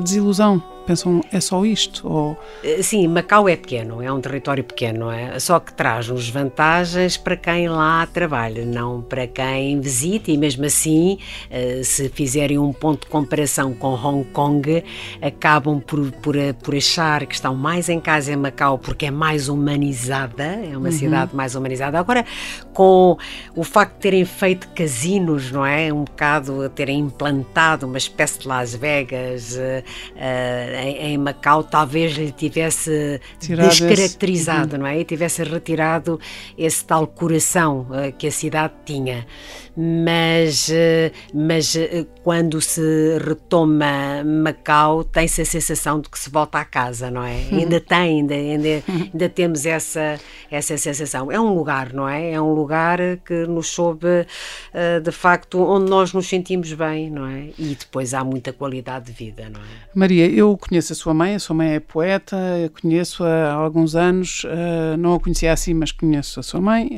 desilusão. 0.04 0.75
Pensam, 0.86 1.20
é 1.32 1.40
só 1.40 1.64
isto? 1.64 2.08
Ou 2.08 2.38
Eh, 2.62 2.82
Sim, 2.82 3.08
Macau 3.08 3.48
é 3.48 3.56
pequeno, 3.56 4.02
é 4.02 4.12
um 4.12 4.20
território 4.20 4.62
pequeno, 4.62 5.10
é? 5.10 5.38
Só 5.40 5.58
que 5.58 5.72
traz-nos 5.72 6.28
vantagens 6.28 7.16
para 7.16 7.36
quem 7.36 7.68
lá 7.68 8.06
trabalha, 8.06 8.64
não 8.64 9.02
para 9.02 9.26
quem 9.26 9.80
visita, 9.80 10.30
e 10.30 10.36
mesmo 10.36 10.64
assim, 10.64 11.18
eh, 11.50 11.80
se 11.82 12.08
fizerem 12.08 12.58
um 12.58 12.72
ponto 12.72 13.00
de 13.00 13.10
comparação 13.10 13.74
com 13.74 13.94
Hong 13.94 14.24
Kong, 14.30 14.84
acabam 15.20 15.80
por, 15.80 16.10
por, 16.12 16.36
eh, 16.36 16.52
por 16.52 16.74
achar 16.74 17.26
que 17.26 17.34
estão 17.34 17.54
mais 17.54 17.88
em 17.88 18.00
casa 18.00 18.32
em 18.32 18.36
Macau 18.36 18.78
porque 18.78 19.06
é 19.06 19.10
mais 19.10 19.48
humanizada, 19.48 20.44
é 20.44 20.76
uma 20.76 20.90
cidade 20.92 21.34
mais 21.34 21.54
humanizada. 21.54 21.98
Agora, 21.98 22.24
com 22.72 23.16
o 23.54 23.64
facto 23.64 23.94
de 23.94 24.00
terem 24.00 24.24
feito 24.24 24.68
casinos, 24.68 25.50
não 25.50 25.64
é? 25.66 25.92
Um 25.92 26.04
bocado, 26.04 26.68
terem 26.70 27.00
implantado 27.00 27.86
uma 27.86 27.98
espécie 27.98 28.40
de 28.40 28.48
Las 28.48 28.74
Vegas 28.74 29.56
eh, 29.58 29.82
em, 30.78 31.18
Macau, 31.18 31.62
talvez 31.64 32.12
lhe 32.16 32.30
tivesse 32.32 33.20
Tirado 33.40 33.68
esse- 33.68 33.86
descaracterizado, 33.86 34.78
não 34.78 34.86
é? 34.86 35.00
E 35.00 35.04
tivesse 35.04 35.42
retirado 35.42 36.18
esse 36.56 36.84
tal 36.84 37.06
coração 37.06 37.86
eh, 37.92 38.12
que 38.12 38.26
a 38.26 38.32
cidade 38.32 38.74
tinha. 38.84 39.26
Mas, 39.76 40.70
eh, 40.70 41.12
mas 41.34 41.76
eh, 41.76 42.06
quando 42.24 42.62
se 42.62 43.18
retoma 43.18 44.24
Macau, 44.24 45.04
tem-se 45.04 45.42
a 45.42 45.44
sensação 45.44 46.00
de 46.00 46.08
que 46.08 46.18
se 46.18 46.30
volta 46.30 46.58
à 46.58 46.64
casa, 46.64 47.10
não 47.10 47.22
é? 47.22 47.36
Ainda 47.52 47.78
tem, 47.78 48.20
ainda, 48.20 48.34
ainda, 48.34 48.82
ainda 49.12 49.28
temos 49.28 49.66
essa, 49.66 50.18
essa 50.50 50.78
sensação. 50.78 51.30
É 51.30 51.38
um 51.38 51.54
lugar, 51.54 51.92
não 51.92 52.08
é? 52.08 52.32
É 52.32 52.40
um 52.40 52.54
lugar 52.54 52.98
que 53.24 53.46
nos 53.46 53.68
soube, 53.68 54.26
eh, 54.72 55.00
de 55.00 55.12
facto, 55.12 55.60
onde 55.60 55.90
nós 55.90 56.14
nos 56.14 56.26
sentimos 56.26 56.72
bem, 56.72 57.10
não 57.10 57.26
é? 57.26 57.50
E 57.58 57.76
depois 57.78 58.14
há 58.14 58.24
muita 58.24 58.54
qualidade 58.54 59.06
de 59.06 59.12
vida, 59.12 59.50
não 59.50 59.60
é? 59.60 59.64
Maria, 59.94 60.26
eu 60.26 60.56
conheço 60.56 60.94
a 60.94 60.96
sua 60.96 61.12
mãe, 61.12 61.34
a 61.34 61.38
sua 61.38 61.54
mãe 61.54 61.74
é 61.74 61.80
poeta, 61.80 62.36
conheço-a 62.80 63.52
há 63.52 63.52
alguns 63.52 63.94
anos, 63.94 64.42
não 64.98 65.14
a 65.14 65.20
conhecia 65.20 65.52
assim, 65.52 65.74
mas 65.74 65.92
conheço 65.92 66.40
a 66.40 66.42
sua 66.42 66.60
mãe 66.60 66.90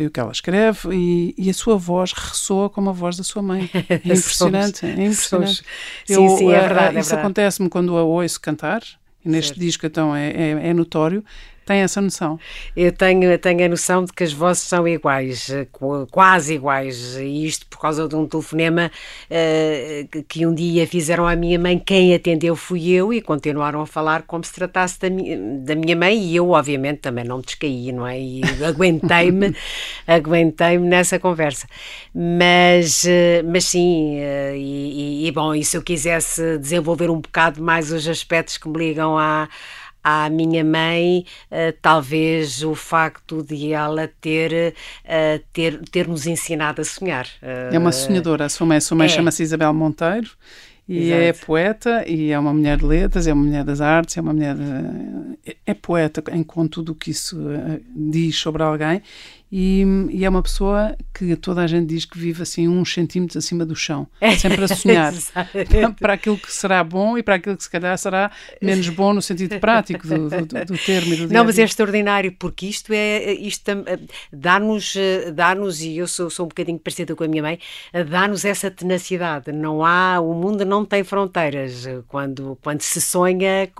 e 0.00 0.06
o 0.06 0.10
que 0.10 0.20
ela 0.20 0.32
escreve, 0.32 0.88
e, 0.92 1.34
e, 1.36 1.50
a 1.50 1.54
sua 1.54 1.76
voz 1.76 2.12
ressoa 2.28 2.68
como 2.70 2.90
a 2.90 2.92
voz 2.92 3.16
da 3.16 3.24
sua 3.24 3.42
mãe. 3.42 3.70
É 3.88 3.96
impressionante, 3.96 4.84
é 4.84 4.92
impressionante. 4.92 5.62
Eu, 6.08 6.28
sim, 6.28 6.36
sim, 6.38 6.52
é 6.52 6.60
verdade. 6.60 6.96
Uh, 6.96 7.00
isso 7.00 7.14
é 7.14 7.18
acontece-me 7.18 7.68
quando 7.68 7.96
a 7.96 8.02
ouço 8.02 8.40
cantar, 8.40 8.82
e 9.24 9.28
neste 9.28 9.48
certo. 9.48 9.60
disco 9.60 9.86
então 9.86 10.14
é, 10.14 10.30
é, 10.30 10.68
é 10.68 10.74
notório, 10.74 11.24
tem 11.66 11.80
essa 11.80 12.00
noção? 12.00 12.38
Eu 12.76 12.92
tenho, 12.92 13.36
tenho 13.38 13.64
a 13.64 13.68
noção 13.68 14.04
de 14.04 14.12
que 14.12 14.22
as 14.22 14.32
vozes 14.32 14.62
são 14.62 14.86
iguais, 14.86 15.50
eh, 15.50 15.66
quase 16.12 16.54
iguais, 16.54 17.16
e 17.16 17.44
isto 17.44 17.66
por 17.66 17.80
causa 17.80 18.06
de 18.06 18.14
um 18.14 18.24
telefonema 18.26 18.90
uh, 19.28 20.22
que 20.28 20.46
um 20.46 20.54
dia 20.54 20.86
fizeram 20.86 21.26
à 21.26 21.34
minha 21.34 21.58
mãe, 21.58 21.76
quem 21.76 22.14
atendeu 22.14 22.54
fui 22.54 22.90
eu, 22.90 23.12
e 23.12 23.20
continuaram 23.20 23.80
a 23.80 23.86
falar 23.86 24.22
como 24.22 24.44
se 24.44 24.52
tratasse 24.52 25.00
da, 25.00 25.10
mi 25.10 25.36
da 25.64 25.74
minha 25.74 25.96
mãe, 25.96 26.16
e 26.16 26.36
eu, 26.36 26.50
obviamente, 26.50 27.00
também 27.00 27.24
não 27.24 27.38
me 27.38 27.42
descaí, 27.42 27.90
não 27.90 28.06
é? 28.06 28.18
E 28.20 28.42
aguentei-me, 28.64 29.54
aguentei-me 30.06 30.86
nessa 30.86 31.18
conversa. 31.18 31.66
Mas, 32.14 33.02
uh, 33.02 33.44
mas 33.44 33.64
sim, 33.64 34.20
uh, 34.20 34.54
e, 34.54 35.24
e, 35.24 35.26
e 35.26 35.32
bom, 35.32 35.52
e 35.52 35.64
se 35.64 35.76
eu 35.76 35.82
quisesse 35.82 36.58
desenvolver 36.58 37.10
um 37.10 37.20
bocado 37.20 37.60
mais 37.60 37.90
os 37.90 38.06
aspectos 38.06 38.56
que 38.56 38.68
me 38.68 38.78
ligam 38.78 39.18
à 39.18 39.48
à 40.06 40.30
minha 40.30 40.62
mãe, 40.62 41.26
uh, 41.50 41.76
talvez 41.82 42.62
o 42.62 42.76
facto 42.76 43.42
de 43.42 43.72
ela 43.72 44.08
ter, 44.20 44.72
uh, 45.04 45.44
ter, 45.52 45.80
ter 45.90 46.06
nos 46.06 46.28
ensinado 46.28 46.80
a 46.80 46.84
sonhar. 46.84 47.26
Uh, 47.42 47.74
é 47.74 47.78
uma 47.78 47.90
sonhadora, 47.90 48.44
a 48.44 48.48
sua 48.48 48.64
mãe, 48.68 48.76
a 48.76 48.80
sua 48.80 48.96
mãe 48.96 49.06
é. 49.06 49.08
chama-se 49.08 49.42
Isabel 49.42 49.74
Monteiro 49.74 50.30
e 50.88 51.10
Exato. 51.10 51.20
é 51.20 51.32
poeta 51.32 52.04
e 52.08 52.30
é 52.30 52.38
uma 52.38 52.54
mulher 52.54 52.78
de 52.78 52.84
letras, 52.84 53.26
é 53.26 53.32
uma 53.32 53.42
mulher 53.42 53.64
das 53.64 53.80
artes, 53.80 54.16
é 54.16 54.20
uma 54.20 54.32
mulher 54.32 54.54
de, 54.54 55.56
é 55.66 55.74
poeta 55.74 56.22
com 56.22 56.68
tudo 56.68 56.92
o 56.92 56.94
que 56.94 57.10
isso 57.10 57.36
diz 57.92 58.38
sobre 58.38 58.62
alguém 58.62 59.02
e, 59.50 59.84
e, 60.10 60.24
é 60.24 60.28
uma 60.28 60.42
pessoa 60.42 60.96
que 61.14 61.36
toda 61.36 61.62
a 61.62 61.66
gente 61.66 61.86
diz 61.86 62.04
que 62.04 62.18
vive 62.18 62.42
assim 62.42 62.66
uns 62.66 62.92
centímetros 62.92 63.36
acima 63.36 63.64
do 63.64 63.76
chão, 63.76 64.08
sempre 64.38 64.64
a 64.64 64.68
sonhar. 64.68 65.14
Para 66.00 66.14
aquilo 66.14 66.36
que 66.36 66.52
será 66.52 66.82
bom 66.82 67.16
e 67.16 67.22
para 67.22 67.36
aquilo 67.36 67.56
que 67.56 67.62
se 67.62 67.70
calhar 67.70 67.96
será 67.96 68.30
menos 68.60 68.88
bom 68.88 69.12
no 69.12 69.22
sentido 69.22 69.58
prático 69.60 70.06
do, 70.06 70.28
do, 70.28 70.46
do 70.46 70.78
termo 70.78 71.16
do 71.16 71.32
Não, 71.32 71.44
mas 71.44 71.58
é 71.58 71.62
extraordinário 71.62 72.32
porque 72.32 72.66
isto 72.66 72.92
é 72.92 73.32
isto 73.34 73.64
dá-nos 74.32 74.94
dá-nos 75.34 75.80
e 75.80 75.96
eu 75.96 76.08
sou, 76.08 76.28
sou 76.28 76.46
um 76.46 76.48
bocadinho 76.48 76.78
parecida 76.78 77.14
com 77.14 77.24
a 77.24 77.28
minha 77.28 77.42
mãe, 77.42 77.58
dá-nos 78.08 78.44
essa 78.44 78.70
tenacidade. 78.70 79.52
Não 79.52 79.84
há 79.84 80.20
o 80.20 80.34
mundo 80.34 80.64
não 80.64 80.84
tem 80.84 81.04
fronteiras. 81.04 81.86
Quando 82.08 82.58
quando 82.62 82.82
se 82.82 83.00
sonha 83.00 83.70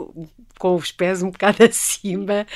com 0.59 0.75
os 0.75 0.90
pés 0.90 1.23
um 1.23 1.31
bocado 1.31 1.62
acima, 1.64 2.47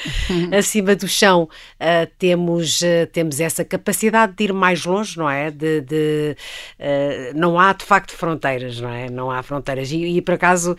acima 0.56 0.94
do 0.94 1.08
chão. 1.08 1.48
Uh, 1.74 2.10
temos, 2.18 2.80
uh, 2.80 3.06
temos 3.12 3.40
essa 3.40 3.64
capacidade 3.64 4.34
de 4.34 4.44
ir 4.44 4.52
mais 4.52 4.84
longe, 4.84 5.18
não 5.18 5.28
é? 5.28 5.50
De, 5.50 5.80
de 5.80 6.36
uh, 6.78 7.38
não 7.38 7.58
há 7.58 7.72
de 7.72 7.84
facto 7.84 8.12
fronteiras, 8.12 8.80
não 8.80 8.90
é? 8.90 9.10
Não 9.10 9.30
há 9.30 9.42
fronteiras. 9.42 9.90
E, 9.92 10.16
e 10.16 10.22
por 10.22 10.34
acaso, 10.34 10.76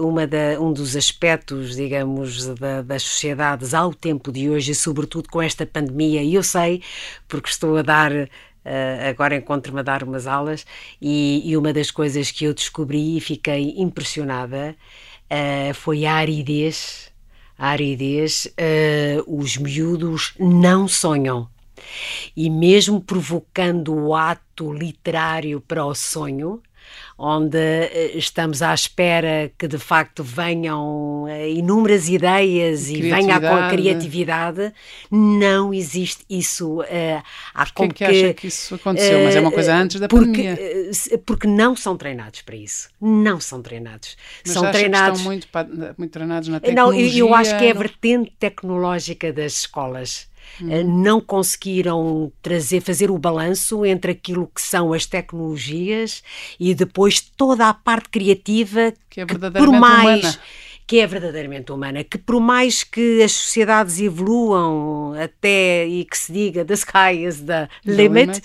uma 0.00 0.26
da, 0.26 0.60
um 0.60 0.72
dos 0.72 0.96
aspectos, 0.96 1.76
digamos, 1.76 2.46
da, 2.54 2.82
das 2.82 3.02
sociedades 3.02 3.74
ao 3.74 3.92
tempo 3.92 4.32
de 4.32 4.48
hoje, 4.48 4.72
e 4.72 4.74
sobretudo 4.74 5.28
com 5.28 5.40
esta 5.40 5.66
pandemia, 5.66 6.22
e 6.22 6.34
eu 6.34 6.42
sei, 6.42 6.82
porque 7.28 7.48
estou 7.48 7.76
a 7.76 7.82
dar. 7.82 8.12
Uh, 8.12 9.10
agora 9.10 9.36
encontro-me 9.36 9.80
a 9.80 9.82
dar 9.82 10.02
umas 10.02 10.26
aulas 10.26 10.64
e, 10.98 11.42
e, 11.44 11.54
uma 11.54 11.70
das 11.70 11.90
coisas 11.90 12.30
que 12.30 12.46
eu 12.46 12.54
descobri 12.54 13.18
e 13.18 13.20
fiquei 13.20 13.74
impressionada 13.76 14.74
uh, 15.30 15.74
foi 15.74 16.04
a 16.04 16.14
aridez. 16.14 17.12
A 17.56 17.68
aridez, 17.68 18.46
uh, 18.46 19.40
os 19.40 19.56
miúdos 19.56 20.34
não 20.38 20.88
sonham. 20.88 21.48
E 22.36 22.50
mesmo 22.50 23.00
provocando 23.00 23.94
o 23.94 24.14
ato 24.14 24.72
literário 24.72 25.60
para 25.60 25.84
o 25.84 25.94
sonho, 25.94 26.62
onde 27.16 27.58
eh, 27.58 28.12
estamos 28.14 28.60
à 28.62 28.74
espera 28.74 29.50
que 29.56 29.68
de 29.68 29.78
facto 29.78 30.22
venham 30.22 31.26
eh, 31.28 31.50
inúmeras 31.50 32.08
ideias 32.08 32.90
e 32.90 33.00
venha 33.02 33.36
a 33.36 33.70
criatividade, 33.70 34.72
não 35.10 35.72
existe 35.72 36.24
isso. 36.28 36.80
Uh, 36.80 37.22
há 37.54 37.66
como 37.72 37.92
que, 37.92 38.04
é 38.04 38.08
que, 38.08 38.24
acha 38.24 38.34
que 38.34 38.46
isso 38.48 38.74
aconteceu? 38.74 39.24
Mas 39.24 39.36
é 39.36 39.40
uma 39.40 39.52
coisa 39.52 39.74
antes 39.74 40.00
da 40.00 40.08
porque, 40.08 40.26
pandemia. 40.26 41.18
Porque 41.24 41.46
não 41.46 41.76
são 41.76 41.96
treinados 41.96 42.42
para 42.42 42.56
isso. 42.56 42.88
Não 43.00 43.40
são 43.40 43.62
treinados. 43.62 44.16
Mas 44.44 44.54
são 44.54 44.70
treinados. 44.70 45.20
estão 45.20 45.32
muito, 45.32 45.48
muito 45.96 46.10
treinados 46.10 46.48
na 46.48 46.60
tecnologia? 46.60 47.22
Não, 47.22 47.28
eu 47.28 47.34
acho 47.34 47.56
que 47.58 47.66
é 47.66 47.70
a 47.70 47.74
vertente 47.74 48.32
tecnológica 48.38 49.32
das 49.32 49.60
escolas 49.60 50.28
Uhum. 50.60 51.02
não 51.02 51.20
conseguiram 51.20 52.32
trazer, 52.40 52.80
fazer 52.80 53.10
o 53.10 53.18
balanço 53.18 53.84
entre 53.84 54.12
aquilo 54.12 54.48
que 54.54 54.62
são 54.62 54.92
as 54.92 55.04
tecnologias 55.04 56.22
e 56.60 56.74
depois 56.74 57.20
toda 57.20 57.68
a 57.68 57.74
parte 57.74 58.08
criativa 58.08 58.92
que, 59.10 59.20
é 59.20 59.24
verdadeiramente 59.24 59.52
que 59.52 59.80
por 59.80 59.80
mais 59.80 60.20
humana 60.20 60.38
que 60.86 61.00
é 61.00 61.06
verdadeiramente 61.06 61.72
humana, 61.72 62.04
que 62.04 62.18
por 62.18 62.40
mais 62.40 62.84
que 62.84 63.22
as 63.22 63.32
sociedades 63.32 64.00
evoluam 64.00 65.14
até 65.14 65.86
e 65.86 66.04
que 66.04 66.16
se 66.16 66.32
diga 66.32 66.64
the 66.64 66.74
sky 66.74 67.24
is 67.26 67.40
the 67.40 67.68
limit, 67.86 68.42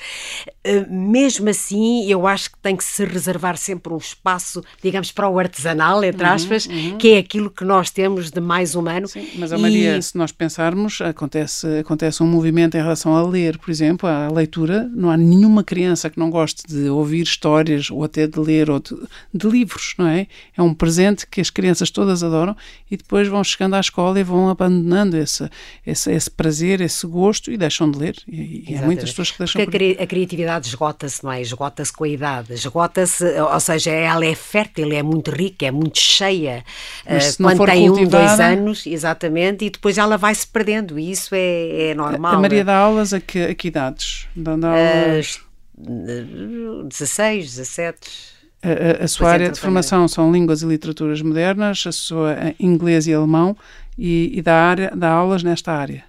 eh, 0.64 0.86
mesmo 0.90 1.50
assim 1.50 2.10
eu 2.10 2.26
acho 2.26 2.52
que 2.52 2.58
tem 2.60 2.76
que 2.78 2.84
se 2.84 3.04
reservar 3.04 3.58
sempre 3.58 3.94
um 3.94 3.98
espaço, 3.98 4.64
digamos, 4.82 5.12
para 5.12 5.28
o 5.28 5.38
artesanal, 5.38 6.04
entre 6.04 6.26
uhum, 6.26 6.34
aspas, 6.34 6.66
uhum, 6.66 6.98
que 6.98 7.10
é 7.10 7.18
aquilo 7.18 7.50
que 7.50 7.66
nós 7.66 7.90
temos 7.90 8.32
de 8.32 8.40
mais 8.40 8.74
humano. 8.74 9.08
Sim, 9.08 9.28
mas 9.36 9.52
a 9.52 9.58
Maria, 9.58 10.02
se 10.02 10.18
nós 10.18 10.32
pensarmos, 10.32 11.02
acontece, 11.02 11.80
acontece 11.80 12.24
um 12.24 12.28
movimento 12.28 12.76
em 12.76 12.82
relação 12.82 13.16
a 13.16 13.22
ler, 13.22 13.58
por 13.58 13.70
exemplo, 13.70 14.08
a 14.08 14.30
leitura, 14.30 14.90
não 14.94 15.10
há 15.10 15.18
nenhuma 15.18 15.64
criança 15.64 16.10
que 16.10 16.18
não 16.18 16.30
goste 16.30 16.64
de 16.68 16.90
ouvir 16.90 17.24
histórias 17.24 17.92
ou 17.92 18.04
até 18.04 18.28
de 18.28 18.40
ler 18.40 18.70
ou 18.70 18.80
de, 18.80 18.96
de 19.34 19.48
livros, 19.48 19.94
não 19.98 20.08
é? 20.08 20.28
É 20.56 20.62
um 20.62 20.74
presente 20.74 21.28
que 21.28 21.42
as 21.42 21.50
crianças 21.50 21.92
todas 21.92 22.24
adoram 22.30 22.56
e 22.90 22.96
depois 22.96 23.28
vão 23.28 23.44
chegando 23.44 23.76
à 23.76 23.80
escola 23.80 24.20
e 24.20 24.24
vão 24.24 24.50
abandonando 24.50 25.18
esse, 25.18 25.50
esse, 25.86 26.12
esse 26.12 26.32
prazer, 26.32 26.82
esse 26.82 27.06
gosto 27.06 27.52
e 27.52 27.58
deixam 27.58 27.90
de 27.92 28.00
ler. 28.00 28.16
E, 28.28 28.66
e 28.70 28.78
há 28.78 28.82
muitas 28.82 29.10
pessoas 29.10 29.32
que 29.32 29.38
deixam 29.38 29.64
Porque 29.64 29.98
a, 30.00 30.04
a 30.04 30.08
criatividade 30.08 30.68
esgota-se, 30.68 31.24
não 31.24 31.32
é? 31.32 31.42
Esgota-se 31.42 31.92
com 31.92 32.04
a 32.04 32.10
idade, 32.10 32.54
esgota-se, 32.54 33.24
ou 33.24 33.60
seja, 33.60 33.92
ela 33.92 34.26
é 34.26 34.36
fértil, 34.36 34.92
é 34.94 35.04
muito 35.04 35.32
rica, 35.32 35.66
é 35.66 35.72
muito 35.72 36.00
cheia. 36.00 36.64
Mas 37.06 37.34
uh, 37.36 37.44
quando 37.44 37.66
tem 37.66 37.90
um, 37.90 38.08
dois 38.08 38.40
anos, 38.40 38.86
exatamente, 38.86 39.66
e 39.66 39.70
depois 39.70 39.98
ela 39.98 40.18
vai 40.18 40.34
se 40.34 40.48
perdendo, 40.48 40.98
e 40.98 41.12
isso 41.12 41.36
é, 41.36 41.90
é 41.90 41.96
normal. 41.96 42.36
A 42.36 42.40
Maria 42.40 42.64
dá 42.64 42.78
aulas 42.78 43.14
a 43.14 43.20
que, 43.20 43.42
a 43.42 43.56
que 43.56 43.68
idades? 43.68 44.28
Dá 44.36 44.52
aulas... 44.52 45.36
Uh, 45.36 46.84
16, 46.84 47.56
17. 47.56 48.39
A, 48.62 49.06
a, 49.06 49.08
sua 49.08 49.32
área 49.32 49.50
de 49.50 49.60
formação 49.60 50.08
são 50.08 50.32
línguas 50.32 50.62
e 50.62 50.66
literaturas 50.66 51.22
modernas, 51.22 51.84
a 51.88 51.92
sua 51.92 52.36
inglês 52.60 53.08
e 53.08 53.14
alemão, 53.14 53.56
e, 53.98 54.32
e 54.38 54.42
dá, 54.42 54.56
área, 54.56 54.92
dá 54.96 55.10
aulas 55.10 55.44
nesta 55.44 55.72
área. 55.72 56.09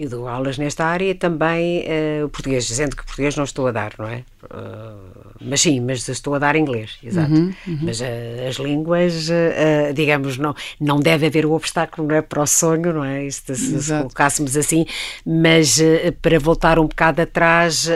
Eu 0.00 0.08
dou 0.08 0.26
aulas 0.26 0.56
nesta 0.56 0.86
área 0.86 1.14
também 1.14 1.80
uh, 1.82 2.24
o 2.24 2.30
português, 2.30 2.66
dizendo 2.66 2.96
que 2.96 3.04
português 3.04 3.36
não 3.36 3.44
estou 3.44 3.66
a 3.66 3.70
dar, 3.70 3.92
não 3.98 4.08
é? 4.08 4.24
Uh, 4.44 5.34
mas 5.38 5.60
sim, 5.60 5.78
mas 5.78 6.08
estou 6.08 6.34
a 6.34 6.38
dar 6.38 6.56
inglês, 6.56 6.96
exato. 7.04 7.30
Uhum, 7.30 7.52
uhum. 7.68 7.78
Mas 7.82 8.00
uh, 8.00 8.04
as 8.48 8.56
línguas, 8.56 9.28
digamos, 9.94 10.38
não, 10.38 10.54
não 10.80 11.00
deve 11.00 11.26
haver 11.26 11.44
o 11.44 11.52
obstáculo 11.52 12.08
não 12.08 12.16
é, 12.16 12.22
para 12.22 12.40
o 12.40 12.46
sonho, 12.46 12.94
não 12.94 13.04
é? 13.04 13.26
Isto, 13.26 13.54
se, 13.54 13.82
se 13.82 13.92
colocássemos 13.92 14.56
assim, 14.56 14.86
mas 15.22 15.78
para 16.22 16.38
voltar 16.38 16.78
um 16.78 16.86
bocado 16.86 17.20
atrás, 17.20 17.86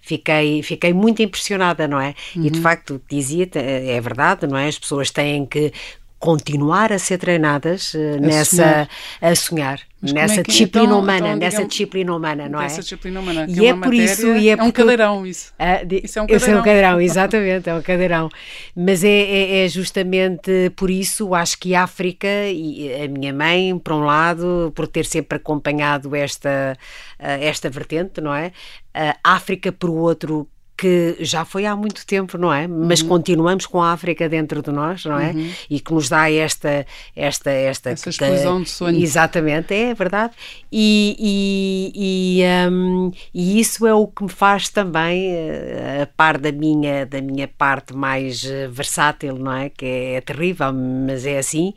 fiquei, 0.00 0.62
fiquei 0.62 0.94
muito 0.94 1.20
impressionada, 1.20 1.86
não 1.86 2.00
é? 2.00 2.14
Uhum. 2.34 2.46
E 2.46 2.50
de 2.50 2.56
uhum. 2.56 2.62
facto, 2.62 3.02
dizia, 3.10 3.46
é 3.54 4.00
verdade, 4.00 4.46
não 4.46 4.56
é? 4.56 4.66
As 4.66 4.78
pessoas 4.78 5.10
têm 5.10 5.44
que 5.44 5.74
continuar 6.18 6.92
a 6.92 6.98
ser 6.98 7.18
treinadas 7.18 7.94
uh, 7.94 8.16
a 8.16 8.20
nessa 8.20 8.48
sonhar. 8.48 8.88
a 9.20 9.34
sonhar 9.34 9.80
Mas 10.00 10.12
nessa 10.12 10.40
é 10.40 10.42
que, 10.42 10.50
disciplina 10.50 10.86
então, 10.86 10.98
humana 10.98 11.28
então, 11.28 11.36
nessa 11.36 11.56
digamos, 11.56 11.72
disciplina 11.72 12.16
humana 12.16 12.48
não 12.48 12.60
é? 12.60 12.66
essa 12.66 12.80
disciplina 12.80 13.20
humana 13.20 13.46
e 13.48 13.66
é, 13.66 13.68
é 13.68 13.74
por 13.74 13.94
isso 13.94 14.26
e 14.34 14.48
é, 14.48 14.52
é 14.52 14.62
um 14.62 14.70
cadeirão 14.72 15.24
isso. 15.24 15.52
Uh, 15.54 15.86
de, 15.86 16.00
isso 16.04 16.18
é 16.18 16.22
um 16.22 16.26
cadeirão. 16.28 16.56
é 16.56 16.60
um 16.60 16.64
cadeirão. 16.64 17.00
exatamente 17.00 17.70
é 17.70 17.74
um 17.74 17.82
cadeirão. 17.82 18.28
Mas 18.74 19.04
é, 19.04 19.08
é, 19.08 19.64
é, 19.64 19.68
justamente 19.68 20.70
por 20.74 20.90
isso 20.90 21.34
acho 21.34 21.58
que 21.58 21.74
a 21.74 21.84
África 21.84 22.28
e 22.50 23.04
a 23.04 23.08
minha 23.08 23.32
mãe 23.32 23.78
por 23.78 23.92
um 23.92 24.04
lado 24.04 24.72
por 24.74 24.88
ter 24.88 25.04
sempre 25.04 25.36
acompanhado 25.36 26.16
esta 26.16 26.76
uh, 27.20 27.24
esta 27.40 27.70
vertente 27.70 28.20
não 28.20 28.34
é? 28.34 28.52
A 28.92 29.34
África 29.34 29.70
por 29.70 29.90
outro 29.90 30.48
que 30.78 31.16
já 31.18 31.44
foi 31.44 31.66
há 31.66 31.74
muito 31.74 32.06
tempo, 32.06 32.38
não 32.38 32.52
é? 32.54 32.68
Mas 32.68 33.00
Uhum. 33.02 33.08
continuamos 33.08 33.66
com 33.66 33.82
a 33.82 33.92
África 33.92 34.28
dentro 34.28 34.62
de 34.62 34.70
nós, 34.70 35.04
não 35.04 35.18
é? 35.18 35.34
E 35.68 35.80
que 35.80 35.92
nos 35.92 36.08
dá 36.08 36.30
esta 36.30 36.86
esta 37.16 37.50
esta 37.50 37.90
Essa 37.90 38.10
explosão 38.10 38.62
de 38.62 38.70
sonho. 38.70 38.98
Exatamente, 39.00 39.74
é 39.74 39.92
verdade. 39.92 40.34
E, 40.70 41.16
e, 41.18 42.40
e, 42.40 42.70
hum, 42.70 43.10
e 43.34 43.58
isso 43.58 43.86
é 43.86 43.92
o 43.92 44.06
que 44.06 44.22
me 44.22 44.28
faz 44.30 44.68
também, 44.68 45.30
eh, 45.32 46.02
a 46.02 46.06
par 46.06 46.38
da 46.38 46.52
minha, 46.52 47.04
da 47.04 47.20
minha 47.20 47.48
parte 47.48 47.92
mais 47.94 48.44
eh, 48.44 48.68
versátil, 48.68 49.36
não 49.36 49.52
é? 49.52 49.68
Que 49.70 49.86
é, 49.86 50.20
terrível, 50.20 50.72
mas 50.72 51.26
é 51.26 51.38
assim, 51.38 51.74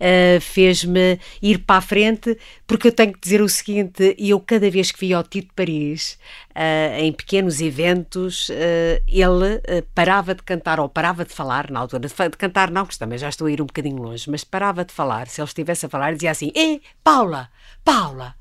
eh, 0.00 0.38
fez-me 0.40 1.18
ir 1.42 1.58
para 1.58 1.76
a 1.78 1.80
frente, 1.80 2.36
porque 2.66 2.88
eu 2.88 2.92
tenho 2.92 3.12
que 3.12 3.20
dizer 3.20 3.40
o 3.42 3.48
seguinte: 3.48 4.14
eu 4.18 4.40
cada 4.40 4.70
vez 4.70 4.90
que 4.90 5.00
via 5.00 5.18
o 5.18 5.22
Tito 5.22 5.52
Paris, 5.54 6.18
eh, 6.60 7.04
em 7.04 7.12
pequenos 7.12 7.60
eventos, 7.60 8.50
eh, 8.50 9.00
ele 9.06 9.60
eh, 9.62 9.84
parava 9.94 10.34
de 10.34 10.42
cantar 10.42 10.80
ou 10.80 10.88
parava 10.88 11.24
de 11.24 11.32
falar, 11.32 11.70
na 11.70 11.78
altura, 11.78 12.08
de, 12.08 12.08
de 12.08 12.36
cantar 12.36 12.68
não, 12.68 12.84
que 12.84 12.98
também 12.98 13.16
já 13.16 13.28
estou 13.28 13.46
a 13.46 13.50
ir 13.52 13.62
um 13.62 13.66
bocadinho 13.66 14.02
longe, 14.02 14.28
mas 14.28 14.42
parava 14.42 14.84
de 14.84 14.92
falar, 14.92 15.28
se 15.28 15.40
ele 15.40 15.46
estivesse 15.46 15.86
a 15.86 15.88
falar, 15.88 16.14
dizia 16.14 16.32
assim: 16.32 16.50
Ei, 16.56 16.82
Paula, 17.04 17.48
Paula. 17.84 18.34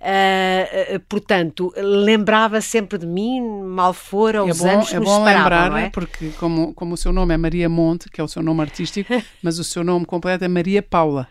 Ah, 0.00 0.98
portanto, 1.10 1.72
lembrava 1.76 2.60
sempre 2.62 2.96
de 2.96 3.06
mim, 3.06 3.42
mal 3.42 3.92
fora 3.92 4.38
É 4.38 4.42
os 4.42 4.58
bom, 4.58 4.68
anos 4.70 4.94
é 4.94 5.00
bom 5.00 5.18
separavam, 5.18 5.74
lembrar, 5.74 5.86
é? 5.86 5.90
porque 5.90 6.30
como, 6.38 6.72
como 6.72 6.94
o 6.94 6.96
seu 6.96 7.12
nome 7.12 7.34
é 7.34 7.36
Maria 7.36 7.68
Monte, 7.68 8.08
que 8.08 8.18
é 8.18 8.24
o 8.24 8.28
seu 8.28 8.42
nome 8.42 8.62
artístico, 8.62 9.12
mas 9.42 9.58
o 9.58 9.64
seu 9.64 9.84
nome 9.84 10.06
completo 10.06 10.42
é 10.42 10.48
Maria 10.48 10.82
Paula. 10.82 11.28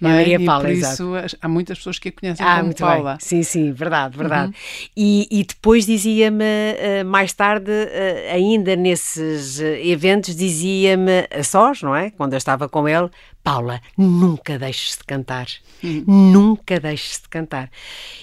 É? 0.00 0.08
Maria 0.08 0.36
e 0.40 0.44
Paula, 0.44 0.62
por 0.64 0.70
exato. 0.70 0.92
isso 1.26 1.36
há 1.40 1.48
muitas 1.48 1.78
pessoas 1.78 1.98
que 1.98 2.08
a 2.08 2.12
conhecem 2.12 2.44
Ah, 2.46 2.54
como 2.54 2.64
muito 2.66 2.78
Paula. 2.78 3.12
Uhum. 3.12 3.16
bem. 3.16 3.16
Sim, 3.20 3.42
sim, 3.42 3.72
verdade, 3.72 4.16
verdade. 4.16 4.52
E, 4.96 5.26
e 5.30 5.44
depois 5.44 5.86
dizia-me, 5.86 6.44
eh, 6.44 7.04
mais 7.04 7.32
tarde, 7.32 7.70
eh, 7.70 8.30
ainda 8.32 8.74
nesses 8.76 9.60
eh, 9.60 9.86
eventos, 9.86 10.34
dizia-me 10.36 11.26
a 11.30 11.42
sós, 11.42 11.82
não 11.82 11.94
é? 11.94 12.10
Quando 12.10 12.32
eu 12.34 12.38
estava 12.38 12.68
com 12.68 12.88
ele, 12.88 13.08
Paula, 13.42 13.80
nunca 13.98 14.58
deixes 14.58 14.96
de 14.96 15.04
cantar. 15.04 15.46
Uhum. 15.82 16.04
Nunca 16.06 16.80
deixes 16.80 17.20
de 17.20 17.28
cantar. 17.28 17.70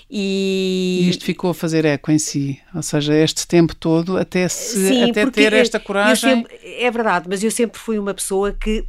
E 0.09 1.01
E, 1.03 1.09
isto 1.09 1.23
ficou 1.23 1.51
a 1.51 1.53
fazer 1.53 1.85
eco 1.85 2.11
em 2.11 2.17
si, 2.19 2.59
ou 2.73 2.81
seja, 2.81 3.13
este 3.13 3.47
tempo 3.47 3.75
todo 3.75 4.17
até, 4.17 4.47
se, 4.47 4.87
Sim, 4.87 5.09
até 5.11 5.29
ter 5.29 5.53
esta 5.53 5.79
coragem. 5.79 6.37
sempre- 6.37 6.57
é 6.63 6.89
verdade, 6.91 7.27
mas 7.29 7.43
eu 7.43 7.51
sempre 7.51 7.79
fui 7.79 7.99
uma 7.99 8.13
pessoa 8.13 8.51
que 8.51 8.83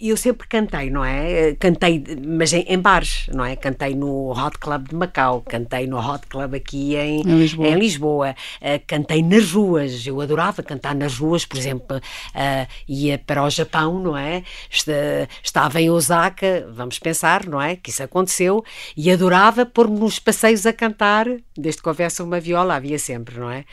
eu 0.00 0.16
sempre 0.16 0.46
cantei, 0.48 0.90
não 0.90 1.04
é? 1.04 1.54
Cantei, 1.58 2.02
mas 2.26 2.52
em, 2.52 2.62
em 2.68 2.78
bares, 2.78 3.26
não 3.32 3.44
é? 3.44 3.54
Cantei 3.56 3.94
no 3.94 4.30
Hot 4.32 4.58
Club 4.58 4.88
de 4.88 4.94
Macau, 4.94 5.42
cantei 5.42 5.86
no 5.86 5.98
Hot 5.98 6.26
Club 6.26 6.54
aqui 6.54 6.96
em, 6.96 7.20
Em 7.20 7.38
Lisboa. 7.38 7.68
em 7.68 7.74
Lisboa. 7.78 8.36
Eh, 8.60 8.78
cantei 8.80 9.22
nas 9.22 9.52
ruas, 9.52 10.06
eu 10.06 10.20
adorava 10.20 10.62
cantar 10.62 10.94
nas 10.94 11.18
ruas, 11.18 11.44
por 11.44 11.56
exemplo, 11.58 12.00
eh, 12.34 12.66
ia 12.88 13.18
para 13.18 13.42
o 13.44 13.50
Japão, 13.50 13.98
não 14.00 14.16
é? 14.16 14.42
Esta- 14.70 15.28
Estava 15.42 15.80
em 15.80 15.88
Osaka, 15.90 16.68
vamos 16.72 16.98
pensar, 16.98 17.46
não 17.46 17.60
é? 17.62 17.76
Que 17.76 17.90
isso 17.90 18.02
aconteceu, 18.02 18.64
e 18.96 19.10
adorava 19.10 19.64
pôr-me 19.64 19.98
nos 19.98 20.18
passeios 20.18 20.66
a 20.66 20.72
cantar, 20.72 21.26
desde 21.56 21.80
que 21.82 21.88
houvesse 21.88 22.22
uma 22.22 22.40
viola, 22.40 22.74
havia 22.74 22.98
sempre, 22.98 23.38
não 23.38 23.50
é? 23.50 23.64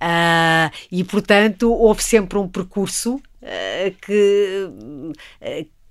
Ah, 0.00 0.70
e 0.90 1.04
portanto, 1.04 1.72
houve 1.72 2.02
sempre 2.02 2.38
um 2.38 2.48
percurso 2.48 3.20
que. 4.00 4.68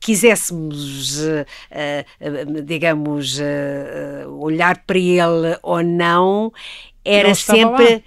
quiséssemos, 0.02 1.24
eh, 1.24 1.46
eh, 1.70 2.06
eh, 2.20 2.46
digamos, 2.64 3.40
eh, 3.40 4.24
eh, 4.24 4.28
olhar 4.28 4.84
para 4.86 4.98
ele 4.98 5.58
ou 5.62 5.84
não, 5.84 6.52
era 7.06 7.34
sempre. 7.36 7.94
lá. 7.96 8.02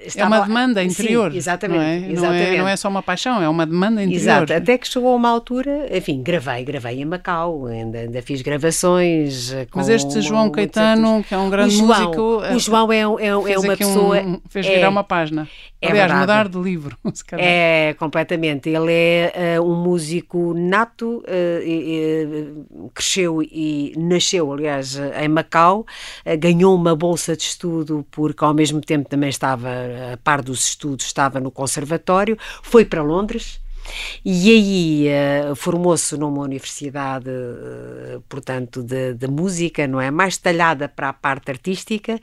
Eh, 0.00 0.04
É 0.04 0.06
estava 0.08 0.36
uma 0.36 0.46
demanda 0.46 0.80
Sim, 0.82 0.86
interior. 0.88 1.34
exatamente. 1.34 1.78
Não 1.78 1.84
é? 1.84 2.00
Não, 2.00 2.10
exatamente. 2.12 2.54
é, 2.54 2.58
não 2.58 2.68
é 2.68 2.76
só 2.76 2.88
uma 2.88 3.02
paixão, 3.02 3.42
é 3.42 3.48
uma 3.48 3.66
demanda 3.66 4.02
interior. 4.02 4.20
Exato, 4.22 4.52
até 4.54 4.78
que 4.78 4.88
chegou 4.88 5.12
a 5.12 5.16
uma 5.16 5.28
altura, 5.28 5.88
enfim, 5.96 6.22
gravei, 6.22 6.64
gravei 6.64 7.00
em 7.00 7.04
Macau, 7.04 7.66
ainda, 7.66 7.98
ainda 7.98 8.22
fiz 8.22 8.42
gravações. 8.42 9.52
eh, 9.52 9.66
Mas 9.74 9.88
este 9.88 10.20
João 10.20 10.50
Caetano, 10.50 11.06
artistas. 11.16 11.28
que 11.28 11.34
é 11.34 11.38
um 11.38 11.50
grande 11.50 11.74
o 11.74 11.78
João, 11.78 11.88
músico, 11.88 12.42
eh, 12.44 12.54
o 12.54 12.58
João 12.58 12.92
é, 12.92 12.96
é, 12.98 13.02
é 13.26 13.36
uma 13.58 13.72
aqui 13.74 13.84
um- 13.84 13.88
pessoa. 13.88 14.40
fez 14.48 14.66
é- 14.66 14.74
virar 14.76 14.88
uma 14.88 15.04
página. 15.04 15.48
é 15.82 15.88
Aliás, 15.90 16.10
verdade. 16.12 16.20
mudar 16.20 16.48
de 16.48 16.58
livro. 16.70 16.96
se 17.14 17.24
calhar. 17.24 17.46
É, 17.48 17.94
completamente. 17.98 18.68
Ele 18.68 18.92
é 18.92 19.32
eh, 19.34 19.60
um 19.60 19.74
músico 19.74 20.52
nato, 20.54 21.22
eh, 21.26 21.62
e- 21.64 21.70
e, 21.70 22.90
cresceu 22.94 23.42
e 23.42 23.92
nasceu, 23.96 24.52
aliás, 24.52 24.98
eh, 24.98 25.24
em 25.24 25.28
Macau, 25.28 25.86
eh, 26.24 26.36
ganhou 26.36 26.74
uma 26.74 26.94
bolsa 26.94 27.36
de 27.36 27.42
estudo 27.44 28.04
porque 28.10 28.44
ao 28.44 28.52
mesmo 28.54 28.80
tempo 28.80 29.08
também 29.08 29.28
estava, 29.30 29.68
a 30.12 30.16
par 30.16 30.42
dos 30.42 30.64
estudos, 30.68 31.06
estava 31.06 31.40
no 31.40 31.50
conservatório, 31.50 32.36
foi 32.62 32.84
para 32.84 33.02
Londres. 33.02 33.60
E 34.24 34.50
aí 34.50 35.08
eh, 35.08 35.52
formou-se 35.56 36.16
numa 36.16 36.42
universidade, 36.42 37.30
eh, 37.30 38.20
portanto, 38.28 38.82
de, 38.82 39.14
de 39.14 39.26
música, 39.26 39.86
não 39.86 40.00
é? 40.00 40.10
Mais 40.10 40.36
talhada 40.36 40.88
para 40.88 41.08
a 41.08 41.12
parte 41.12 41.50
artística, 41.50 42.20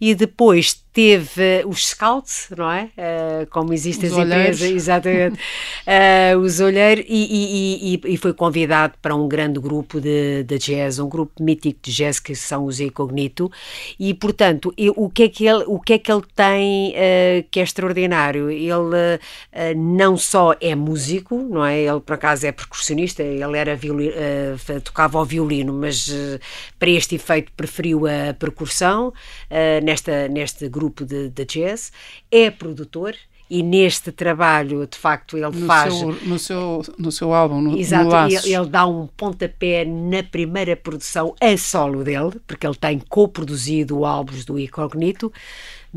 e 0.00 0.14
depois 0.14 0.84
teve 0.96 1.62
os 1.66 1.88
scouts, 1.88 2.48
não 2.56 2.72
é? 2.72 2.88
Eh, 2.96 3.46
como 3.50 3.74
existem 3.74 4.08
Os 4.08 4.16
as 4.16 4.24
olheiros. 4.24 4.56
empresas, 4.62 4.76
exatamente, 4.82 5.38
Eh, 5.86 6.34
os 6.38 6.58
olheiros, 6.58 7.04
e, 7.06 7.12
e- 7.14 7.94
e- 8.06 8.14
e 8.14 8.16
foi 8.16 8.32
convidado 8.32 8.94
para 9.02 9.14
um 9.14 9.28
grande 9.28 9.60
grupo 9.60 10.00
de, 10.00 10.42
de 10.44 10.58
jazz, 10.58 10.98
um 10.98 11.06
grupo 11.06 11.42
mítico 11.42 11.78
de 11.82 11.92
jazz 11.92 12.18
que 12.18 12.34
são 12.34 12.64
os 12.64 12.80
Incognito, 12.80 13.52
e 14.00 14.14
portanto, 14.14 14.72
e 14.76 14.88
o 14.88 15.10
que 15.10 15.24
é 15.24 15.28
que 15.28 15.46
ele, 15.46 15.64
o 15.66 15.78
que 15.78 15.92
é 15.92 15.98
que 15.98 16.10
ele 16.10 16.22
tem 16.34 16.94
eh, 16.96 17.44
que 17.50 17.60
é 17.60 17.62
extraordinário? 17.62 18.50
Ele 18.50 19.20
eh, 19.52 19.74
não 19.74 20.16
só 20.16 20.54
é 20.62 20.74
músico, 20.74 21.36
não 21.36 21.62
é? 21.64 21.78
Ele 21.78 22.00
por 22.00 22.14
acaso 22.14 22.46
é 22.46 22.52
percussionista, 22.52 23.22
ele 23.22 23.58
era 23.58 23.76
violi- 23.76 24.12
eh, 24.14 24.54
tocava 24.82 25.18
ao 25.18 25.26
violino, 25.26 25.74
mas 25.74 26.08
eh, 26.10 26.38
para 26.78 26.88
este 26.90 27.16
efeito 27.16 27.52
preferiu 27.54 28.06
a 28.06 28.32
percussão 28.32 29.12
eh, 29.50 29.80
nesta, 29.82 30.26
neste 30.28 30.68
grupo 30.70 30.85
de, 30.90 31.28
de 31.28 31.44
jazz, 31.44 31.92
é 32.30 32.50
produtor. 32.50 33.14
E 33.48 33.62
neste 33.62 34.10
trabalho, 34.10 34.84
de 34.88 34.98
facto, 34.98 35.36
ele 35.36 35.46
No 35.46 35.66
faz 35.66 35.94
seu, 35.94 36.12
no, 36.12 36.36
seu, 36.36 36.82
no 36.98 37.12
seu 37.12 37.32
álbum, 37.32 37.60
no, 37.60 37.78
Exato, 37.78 38.10
no 38.10 38.26
ele, 38.26 38.54
ele 38.54 38.66
dá 38.66 38.84
um 38.84 39.06
pontapé 39.06 39.84
na 39.84 40.20
primeira 40.24 40.74
produção 40.74 41.32
a 41.40 41.56
solo 41.56 42.02
dele, 42.02 42.40
porque 42.44 42.66
ele 42.66 42.74
tem 42.74 42.98
co-produzido 42.98 44.04
álbuns 44.04 44.44
do 44.44 44.58
Incognito, 44.58 45.32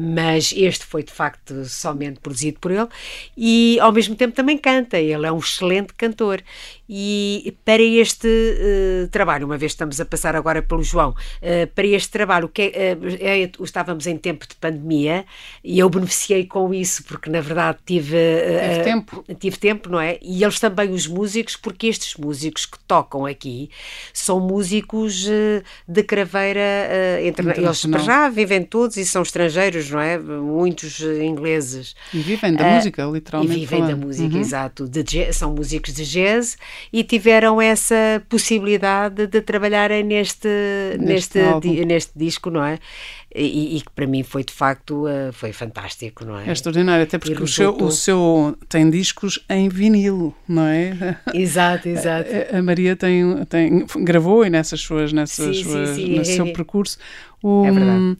mas 0.01 0.53
este 0.55 0.85
foi 0.85 1.03
de 1.03 1.11
facto 1.11 1.65
somente 1.65 2.21
produzido 2.21 2.57
por 2.61 2.71
ele 2.71 2.87
e 3.35 3.77
ao 3.81 3.91
mesmo 3.91 4.15
tempo 4.15 4.33
também 4.33 4.57
canta, 4.57 4.97
ele 4.97 5.25
é 5.27 5.31
um 5.31 5.39
excelente 5.39 5.93
cantor. 5.93 6.41
E 6.91 7.55
para 7.63 7.83
este 7.83 8.27
eh, 8.27 9.07
trabalho, 9.11 9.45
uma 9.45 9.57
vez 9.59 9.73
estamos 9.73 10.01
a 10.01 10.05
passar 10.05 10.35
agora 10.35 10.59
pelo 10.59 10.81
João, 10.81 11.13
eh, 11.39 11.67
para 11.67 11.85
este 11.85 12.09
trabalho, 12.09 12.49
que 12.49 12.63
é, 12.73 12.97
é- 13.19 13.51
estávamos 13.61 14.07
em 14.07 14.17
tempo 14.17 14.47
de 14.47 14.55
pandemia 14.55 15.23
e 15.63 15.77
eu 15.77 15.87
beneficiei 15.87 16.45
com 16.47 16.73
isso, 16.73 17.03
porque 17.03 17.29
na 17.29 17.41
verdade 17.41 17.77
tive, 17.85 18.15
Teve 18.17 18.83
tempo. 18.83 19.23
tive 19.39 19.57
tempo, 19.57 19.87
não 19.89 19.99
é? 20.01 20.17
E 20.19 20.43
eles 20.43 20.59
também, 20.59 20.89
os 20.89 21.05
músicos, 21.05 21.55
porque 21.55 21.85
estes 21.85 22.15
músicos 22.15 22.65
que 22.65 22.79
tocam 22.87 23.23
aqui 23.23 23.69
são 24.11 24.39
músicos 24.39 25.27
de 25.87 26.03
craveira 26.03 27.21
interna- 27.23 27.53
Eles 27.55 27.81
já 28.03 28.29
vivem 28.29 28.63
todos 28.63 28.97
e 28.97 29.05
são 29.05 29.21
estrangeiros, 29.21 29.88
não 29.89 29.99
é? 29.99 30.17
Muitos 30.17 31.01
eh, 31.01 31.23
ingleses. 31.23 31.95
E 32.13 32.19
vivem 32.19 32.53
da 32.55 32.65
Ah, 32.65 32.75
música, 32.75 33.01
E 33.07 33.11
literalmente. 33.11 33.53
vivem 33.59 33.81
da 33.81 33.87
falando. 33.87 34.05
música, 34.05 34.35
Uhum. 34.35 34.41
exato. 34.41 34.87
De 34.87 35.03
são 35.33 35.53
músicos 35.53 35.93
de 35.93 36.05
jazz 36.05 36.57
e 36.93 37.03
tiveram 37.03 37.61
essa 37.61 38.23
possibilidade 38.29 39.27
de 39.27 39.41
trabalharem 39.41 40.03
neste, 40.03 40.47
neste, 40.99 41.39
álbum. 41.39 41.73
di- 41.73 41.85
neste 41.85 42.11
disco, 42.17 42.49
não 42.49 42.63
é? 42.63 42.79
E, 43.33 43.77
e 43.77 43.81
que 43.81 43.91
para 43.91 44.07
mim 44.07 44.23
foi 44.23 44.43
de 44.43 44.51
facto 44.51 45.07
eh, 45.07 45.31
foi 45.31 45.53
fantástico, 45.53 46.25
não 46.25 46.39
é? 46.39 46.49
É 46.49 46.51
extraordinário, 46.51 47.03
até 47.03 47.17
porque 47.19 47.41
o 47.43 47.47
seu, 47.47 47.75
o 47.75 47.91
seu 47.91 48.57
tem 48.67 48.89
discos 48.89 49.39
em 49.49 49.69
vinilo, 49.69 50.33
não 50.47 50.63
é? 50.65 51.15
Exato, 51.33 51.87
exato. 51.89 52.29
A 52.51 52.61
Maria 52.63 52.95
tem, 52.95 53.45
tem, 53.45 53.85
gravou 54.03 54.43
e 54.45 54.49
nessas 54.49 54.79
suas, 54.81 55.13
nessas 55.13 55.57
Sim, 55.57 55.63
sim, 55.63 55.69
suas, 55.69 55.89
sim. 55.95 56.15
no 56.15 56.25
seu 56.25 56.45
percurso. 56.53 56.97
O, 57.43 57.65
É 57.65 57.71
verdade. 57.71 58.17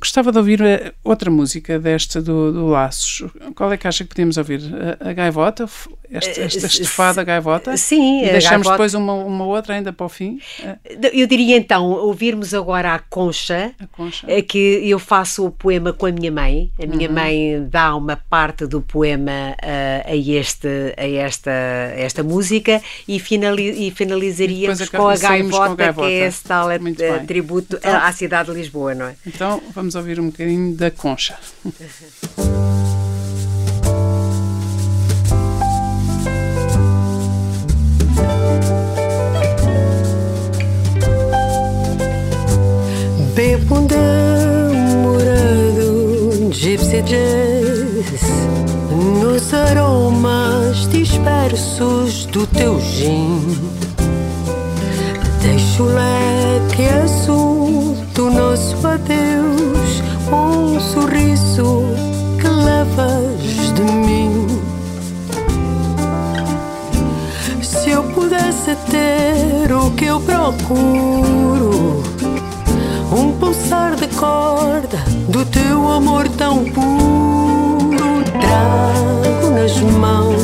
Gostava 0.00 0.32
de 0.32 0.38
ouvir 0.38 0.60
eh, 0.60 0.92
outra 1.04 1.30
música 1.30 1.78
desta 1.78 2.20
do, 2.20 2.52
do 2.52 2.66
Laços. 2.66 3.24
Qual 3.54 3.72
é 3.72 3.76
que 3.76 3.86
acha 3.86 4.04
que 4.04 4.08
podíamos 4.10 4.36
ouvir? 4.36 4.60
A, 5.00 5.10
a 5.10 5.12
Gaivota? 5.12 5.64
F- 5.64 5.88
Este, 6.08 6.40
este, 6.40 6.64
Eh, 6.64 6.66
estefada 6.68 7.24
Gaivota? 7.24 7.76
Sim, 7.76 8.22
E 8.22 8.28
a 8.28 8.32
deixamos 8.32 8.66
Gaivota. 8.66 8.70
depois 8.74 8.94
uma, 8.94 9.12
uma 9.14 9.44
outra 9.44 9.74
ainda 9.74 9.92
para 9.92 10.06
o 10.06 10.08
fim? 10.08 10.38
Eh, 10.62 10.76
Eu 11.12 11.26
diria 11.26 11.56
então 11.56 11.84
ouvirmos 11.90 12.54
agora 12.54 12.94
a 12.94 12.98
Concha, 13.00 13.72
A 13.80 13.86
Concha. 13.88 14.24
que 14.42 14.88
eu 14.88 14.98
faço 15.00 15.44
o 15.46 15.50
poema 15.50 15.92
com 15.92 16.06
a 16.06 16.12
minha 16.12 16.30
mãe. 16.30 16.70
A 16.78 16.84
Uhum. 16.84 16.96
minha 16.96 17.08
mãe 17.10 17.66
dá 17.68 17.94
uma 17.96 18.16
parte 18.16 18.66
do 18.66 18.80
poema 18.80 19.56
ah, 19.62 20.02
a, 20.06 20.14
este, 20.16 20.68
a 20.96 21.08
esta, 21.08 21.50
a 21.50 21.98
esta 22.00 22.22
música 22.22 22.80
e, 23.08 23.18
finali, 23.18 23.86
e 23.88 23.90
finalizaríamos 23.90 24.80
E 24.80 24.86
com 24.90 25.08
a 25.08 25.16
saímos 25.16 25.50
com 25.56 25.62
a 25.62 25.66
gaivota, 25.74 25.76
Gaivota. 25.84 26.08
que 26.08 26.14
é 26.14 26.26
esse 26.26 26.44
tal 26.44 26.70
eh, 26.70 26.78
tributo 27.26 27.76
Então- 27.76 27.96
à 28.00 28.12
cidade 28.12 28.50
de 28.50 28.56
Lisboa, 28.56 28.94
não 28.94 29.06
é? 29.06 29.14
Então 29.26 29.55
então 29.56 29.72
vamos 29.74 29.94
ouvir 29.94 30.20
um 30.20 30.26
bocadinho 30.26 30.76
da 30.76 30.90
concha. 30.90 31.38
Bebo 43.34 43.80
namorado, 43.80 45.30
gypsy 46.52 47.02
jazz 47.02 48.22
Nos 49.20 49.52
aromas 49.52 50.88
dispersos 50.88 52.26
do 52.26 52.46
teu 52.46 52.80
gin 52.80 53.42
Deixo 55.42 55.82
o 55.82 55.86
leque 55.86 56.88
azul 56.88 57.65
do 58.16 58.30
nosso 58.30 58.74
adeus, 58.86 60.02
um 60.32 60.80
sorriso 60.80 61.84
que 62.40 62.48
levas 62.48 63.74
de 63.74 63.82
mim. 63.82 64.46
Se 67.60 67.90
eu 67.90 68.02
pudesse 68.04 68.74
ter 68.90 69.70
o 69.70 69.90
que 69.90 70.06
eu 70.06 70.18
procuro, 70.18 72.02
um 73.12 73.32
pulsar 73.38 73.94
de 73.96 74.06
corda 74.08 74.98
do 75.28 75.44
teu 75.44 75.92
amor 75.92 76.26
tão 76.38 76.64
puro, 76.64 78.24
trago 78.40 79.50
nas 79.50 79.78
mãos 79.78 80.42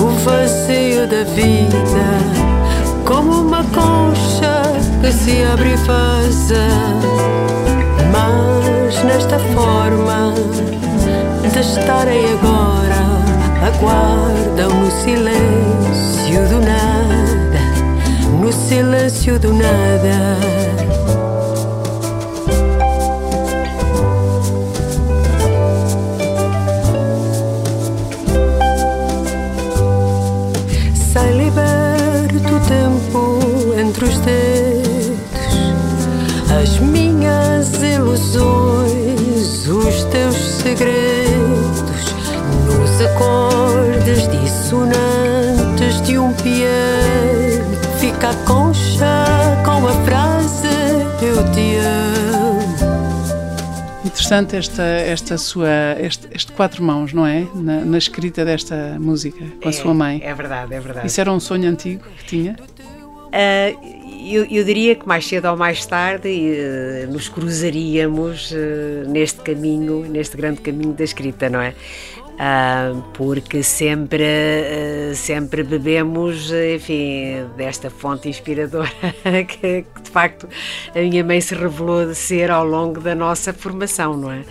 o 0.00 0.08
vazio 0.24 1.06
da 1.06 1.24
vida, 1.24 2.06
como 3.04 3.42
uma 3.42 3.62
concha 3.64 4.21
se 5.12 5.42
abre 5.44 5.72
e 5.72 5.76
vaza. 5.76 6.68
Mas 8.10 9.04
nesta 9.04 9.38
forma 9.54 10.34
de 11.52 11.60
estarem 11.60 12.24
agora, 12.32 13.02
aguardam 13.66 14.70
no 14.70 14.90
silêncio 14.90 16.48
do 16.48 16.60
nada, 16.60 17.60
no 18.40 18.52
silêncio 18.52 19.38
do 19.38 19.52
nada. 19.52 21.01
Piano, 46.42 47.98
fica 47.98 48.30
a 48.30 48.34
concha 48.44 49.62
com 49.64 49.86
a 49.86 49.92
frase 50.04 50.68
eu 51.22 51.52
te 51.52 51.76
amo. 51.76 52.92
Interessante 54.04 54.56
esta, 54.56 54.82
esta 54.82 55.38
sua, 55.38 55.68
este, 56.00 56.28
este 56.34 56.52
quatro 56.52 56.82
mãos, 56.82 57.12
não 57.12 57.26
é? 57.26 57.46
Na, 57.54 57.84
na 57.84 57.98
escrita 57.98 58.44
desta 58.44 58.96
música, 58.98 59.44
com 59.62 59.68
a 59.68 59.72
sua 59.72 59.94
mãe. 59.94 60.20
É 60.22 60.34
verdade, 60.34 60.74
é 60.74 60.80
verdade. 60.80 61.06
Isso 61.06 61.20
era 61.20 61.32
um 61.32 61.40
sonho 61.40 61.68
antigo 61.68 62.02
que 62.18 62.24
tinha? 62.24 62.56
Ah, 63.32 63.72
eu, 64.24 64.44
eu 64.50 64.64
diria 64.64 64.94
que 64.94 65.06
mais 65.06 65.26
cedo 65.26 65.48
ou 65.48 65.56
mais 65.56 65.84
tarde 65.86 66.28
eh, 66.28 67.06
nos 67.10 67.28
cruzaríamos 67.28 68.52
eh, 68.54 69.04
neste 69.08 69.40
caminho, 69.40 70.06
neste 70.08 70.36
grande 70.36 70.60
caminho 70.60 70.92
da 70.92 71.02
escrita, 71.02 71.48
não 71.48 71.60
é? 71.60 71.74
Ah, 72.38 72.92
porque 73.14 73.62
sempre, 73.62 74.24
eh, 74.24 75.12
sempre 75.14 75.62
bebemos, 75.62 76.50
enfim, 76.50 77.46
desta 77.56 77.90
fonte 77.90 78.28
inspiradora 78.28 78.88
que, 79.46 79.84
de 80.02 80.10
facto 80.10 80.48
a 80.94 80.98
minha 80.98 81.22
mãe 81.22 81.40
se 81.40 81.54
revelou 81.54 82.06
de 82.06 82.14
ser 82.14 82.50
ao 82.50 82.64
longo 82.64 83.00
da 83.00 83.14
nossa 83.14 83.52
formação, 83.52 84.16
não 84.16 84.32
é? 84.32 84.42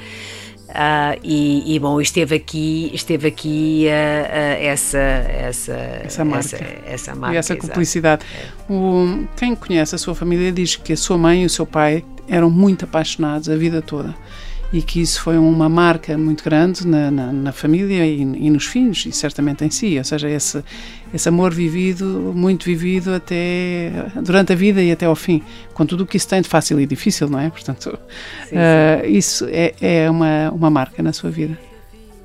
Ah, 0.74 1.18
e, 1.22 1.76
e, 1.76 1.80
bom, 1.80 2.00
esteve 2.00 2.36
aqui, 2.36 2.92
esteve 2.94 3.28
aqui 3.28 3.90
ah, 3.90 4.30
ah, 4.32 4.64
essa, 4.64 4.98
essa, 4.98 5.74
Essa 5.74 6.24
marca. 6.24 6.56
essa, 6.56 6.66
essa 6.86 7.16
marca, 7.16 7.36
e 7.36 7.38
essa 7.38 7.56
cumplicidade. 7.58 8.26
O, 8.70 9.26
quem 9.36 9.54
conhece 9.54 9.96
a 9.96 9.98
sua 9.98 10.16
família 10.16 10.52
diz 10.52 10.78
que 10.78 10.94
a 10.94 10.98
sua 10.98 11.18
mãe 11.18 11.44
e 11.44 11.46
o 11.46 11.50
seu 11.50 11.66
pai 11.66 12.06
eram 12.30 12.50
muito 12.50 12.86
apaixonados 12.86 13.50
a 13.50 13.56
vida 13.58 13.82
toda 13.82 14.16
e 14.74 14.82
que 14.82 15.02
isso 15.02 15.22
foi 15.22 15.38
uma 15.38 15.68
marca 15.68 16.18
muito 16.18 16.44
grande 16.44 16.88
na, 16.88 17.12
na, 17.12 17.32
na 17.32 17.52
família 17.52 18.06
e, 18.06 18.22
e 18.22 18.50
nos 18.50 18.66
filhos 18.66 19.06
e 19.06 19.12
certamente 19.12 19.66
em 19.66 19.70
si, 19.70 19.98
ou 19.98 20.04
seja, 20.04 20.30
esse, 20.30 20.64
esse 21.14 21.28
amor 21.28 21.54
vivido, 21.54 22.32
muito 22.34 22.66
vivido 22.66 23.14
até 23.14 23.92
durante 24.22 24.54
a 24.54 24.56
vida 24.56 24.82
e 24.82 24.92
até 24.92 25.06
ao 25.06 25.16
fim, 25.16 25.44
com 25.74 25.86
tudo 25.86 26.04
o 26.04 26.08
que 26.08 26.16
isso 26.16 26.28
tem 26.28 26.42
de 26.42 26.48
fácil 26.48 26.80
e 26.80 26.86
difícil, 26.86 27.30
não 27.30 27.40
é? 27.40 27.50
Portanto, 27.50 27.98
Sim, 28.48 28.56
ah, 28.58 29.06
isso 29.06 29.46
é, 29.50 29.74
é 29.82 30.10
uma, 30.10 30.50
uma 30.52 30.70
marca 30.70 31.04
na 31.04 31.12
sua 31.12 31.30
vida. 31.30 31.58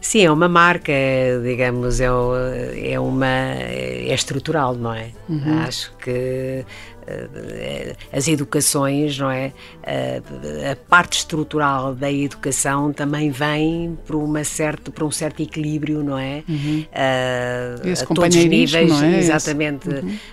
Sim, 0.01 0.25
é 0.25 0.31
uma 0.31 0.49
marca, 0.49 0.93
digamos, 1.43 2.01
é, 2.01 2.07
é 2.93 3.01
uma 3.01 3.27
é 3.27 4.15
estrutural, 4.15 4.77
não 4.77 4.95
é? 4.95 5.11
Acho 5.67 5.93
que 5.97 6.65
as 8.13 8.29
educações, 8.29 9.19
não 9.19 9.31
é? 9.31 9.53
Eh, 9.83 10.23
A 10.73 10.77
parte 10.89 11.19
estrutural 11.19 11.95
da 11.95 12.11
educação 12.11 12.93
também 12.93 13.31
vem 13.31 13.97
por 14.07 14.17
uma 14.17 14.43
certa, 14.45 14.91
por 14.91 15.05
um 15.05 15.11
certo 15.11 15.41
equilíbrio, 15.43 16.03
não 16.03 16.19
é? 16.19 16.43
Eh, 16.93 17.77
Esse 17.85 18.05
a 18.05 18.07
todos 18.07 18.37
os 18.37 18.45
níveis, 18.45 18.91
é? 19.03 19.19
Exatamente, 19.19 19.89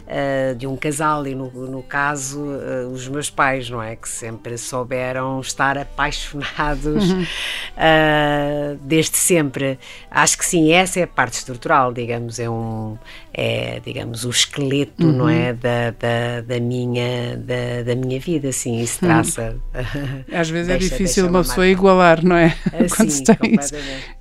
eh, 0.07 0.53
de 0.57 0.65
um 0.67 0.75
casal 0.75 1.25
e 1.27 1.35
no, 1.35 1.49
no 1.49 1.83
caso 1.83 2.43
eh, 2.61 2.85
os 2.91 3.07
meus 3.07 3.29
pais, 3.29 3.69
não 3.69 3.81
é? 3.81 3.95
Que 3.95 4.09
sempre 4.09 4.57
souberam 4.57 5.39
estar 5.39 5.77
apaixonados 5.77 7.03
eh, 7.77 8.75
desde 8.81 9.17
sempre. 9.17 9.77
Acho 10.09 10.37
que 10.37 10.45
sim, 10.45 10.71
essa 10.71 10.99
é 10.99 11.03
a 11.03 11.07
parte 11.07 11.33
estrutural, 11.35 11.93
digamos, 11.93 12.39
é 12.39 12.49
um 12.49 12.97
é, 13.33 13.79
digamos, 13.83 14.25
o 14.25 14.29
esqueleto, 14.29 15.05
não 15.11 15.27
é, 15.27 15.53
da, 15.53 15.89
da, 15.91 16.41
da 16.41 16.59
minha 16.59 17.35
da, 17.37 17.81
da 17.83 17.95
minha 17.95 18.19
vida, 18.19 18.49
assim, 18.49 18.79
isso 18.79 18.99
traça. 18.99 19.55
Às 20.31 20.49
vezes 20.49 20.69
é 20.69 20.77
Deixa- 20.77 20.95
difícil 20.95 21.23
deixa 21.23 21.29
uma 21.31 21.39
uma 21.39 21.43
pessoa 21.43 21.67
igualar, 21.67 22.23
não 22.23 22.35
é? 22.35 22.55
Ah, 22.67 22.95
Quando 22.95 23.09
sim, 23.09 23.23
tem 23.23 23.55
isso. 23.59 23.73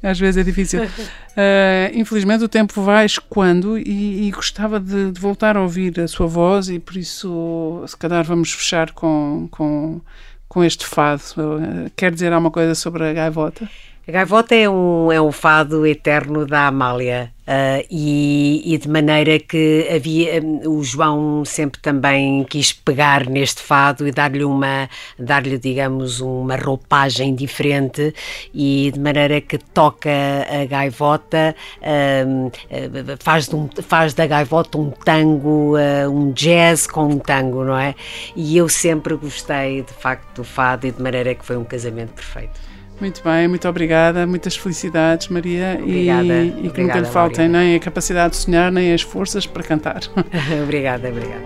Às 0.03 0.19
vezes 0.19 0.37
é 0.39 0.43
difícil. 0.43 0.81
Ah, 1.35 1.91
infelizmente 1.95 2.45
o 2.45 2.49
tempo 2.49 2.83
vai 2.83 3.07
escoando 3.07 3.79
e, 3.79 4.29
e 4.29 4.31
gostava 4.31 4.79
de, 4.79 5.13
de 5.13 5.19
voltar 5.19 5.57
a 5.57 5.63
ouvir 5.63 5.99
a 5.99 6.07
sua 6.07 6.27
voz 6.27 6.69
e 6.69 6.79
por 6.79 6.95
isso 6.95 7.83
se 7.87 7.97
calhar 7.97 8.23
vamos 8.23 8.53
fechar 8.53 8.93
com, 8.93 9.49
com, 9.51 9.99
com 10.47 10.63
este 10.63 10.87
fado. 10.87 11.23
Ah, 11.39 11.91
quer 11.97 12.13
dizer 12.13 12.35
alguma 12.35 12.51
coisa 12.51 12.75
sobre 12.75 13.05
a 13.09 13.13
gaivota? 13.15 13.67
A 14.07 14.11
Gaivota 14.11 14.53
é 14.57 14.69
um, 14.69 15.13
é 15.13 15.23
um 15.23 15.31
fado 15.31 15.87
eterno 15.87 16.45
da 16.45 16.67
Amália 16.67 17.33
ah, 17.47 17.85
e, 17.89 18.61
e 18.75 18.77
de 18.77 18.89
maneira 18.89 19.39
que 19.39 19.89
havia 19.95 20.43
o 20.69 20.83
João 20.83 21.45
sempre 21.45 21.81
também 21.81 22.43
quis 22.43 22.73
pegar 22.73 23.31
neste 23.31 23.63
fado 23.63 24.05
e 24.05 24.11
dar-lhe 24.11 24.43
uma 24.43 24.91
dar-lhe 25.17 25.57
digamos 25.57 26.21
uma 26.21 26.57
roupagem 26.57 27.33
diferente 27.33 28.13
e 28.53 28.91
de 28.93 28.99
maneira 28.99 29.41
que 29.41 29.57
toca 29.57 30.11
a 30.51 30.65
gaivota 30.65 31.55
ah, 31.81 33.17
faz, 33.21 33.49
um- 33.55 33.69
faz 33.83 34.15
da 34.15 34.27
gaivota 34.27 34.79
um 34.79 34.91
tango 34.91 35.77
ah, 35.77 36.09
um 36.11 36.33
jazz 36.33 36.89
com 36.89 37.05
um 37.07 37.19
tango 37.21 37.63
não 37.63 37.79
é? 37.79 37.95
E 38.35 38.57
eu 38.57 38.69
sempre 38.69 39.15
gostei 39.15 39.83
de 39.83 39.93
facto 39.93 40.39
do 40.39 40.45
fado 40.45 40.89
e 40.89 40.91
de 40.91 41.01
maneira 41.01 41.37
que 41.37 41.45
foi 41.47 41.57
um 41.57 41.65
casamento 41.65 42.15
perfeito 42.15 42.72
Muito 43.01 43.23
bem, 43.25 43.49
muito 43.49 43.69
obrigada, 43.69 44.27
muitas 44.27 44.57
felicidades, 44.57 45.29
Maria, 45.29 45.79
Obrigada, 45.83 46.23
e, 46.23 46.67
e 46.67 46.71
que 46.71 46.83
nunca 46.83 47.01
lhe 47.01 47.07
faltem 47.07 47.49
Maureen. 47.49 47.71
nem 47.71 47.77
a 47.77 47.81
capacidade 47.81 48.31
de 48.31 48.37
sonhar, 48.37 48.71
nem 48.71 48.93
as 48.95 49.03
forças 49.03 49.47
para 49.47 49.63
cantar. 49.63 50.03
obrigada, 50.63 51.09
obrigada. 51.09 51.43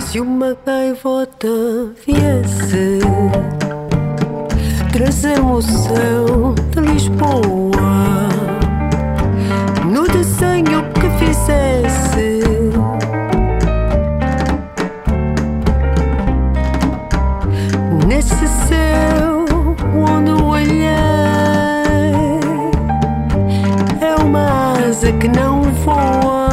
Se 0.00 0.20
uma 0.20 0.56
gaivota 0.64 1.48
viesse 2.06 3.00
trazer-me 4.92 5.52
o 5.52 5.62
céu 5.62 6.54
de 6.70 6.80
Lisboa 6.80 8.28
no 9.84 10.06
desenho 10.08 10.82
que 10.92 11.24
fizesse. 11.24 11.79
Que 25.80 25.86
não 25.86 26.49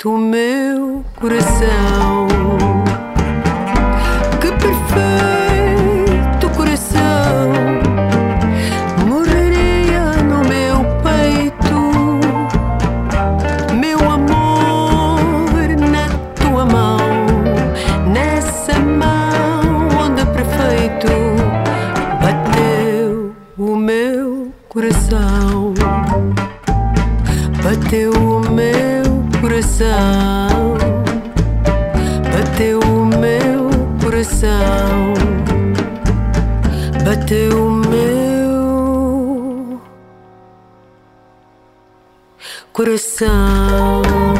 perfeito 0.00 0.10
o 0.10 0.18
meu 0.18 1.04
coração. 1.16 2.29
Coração. 42.80 44.39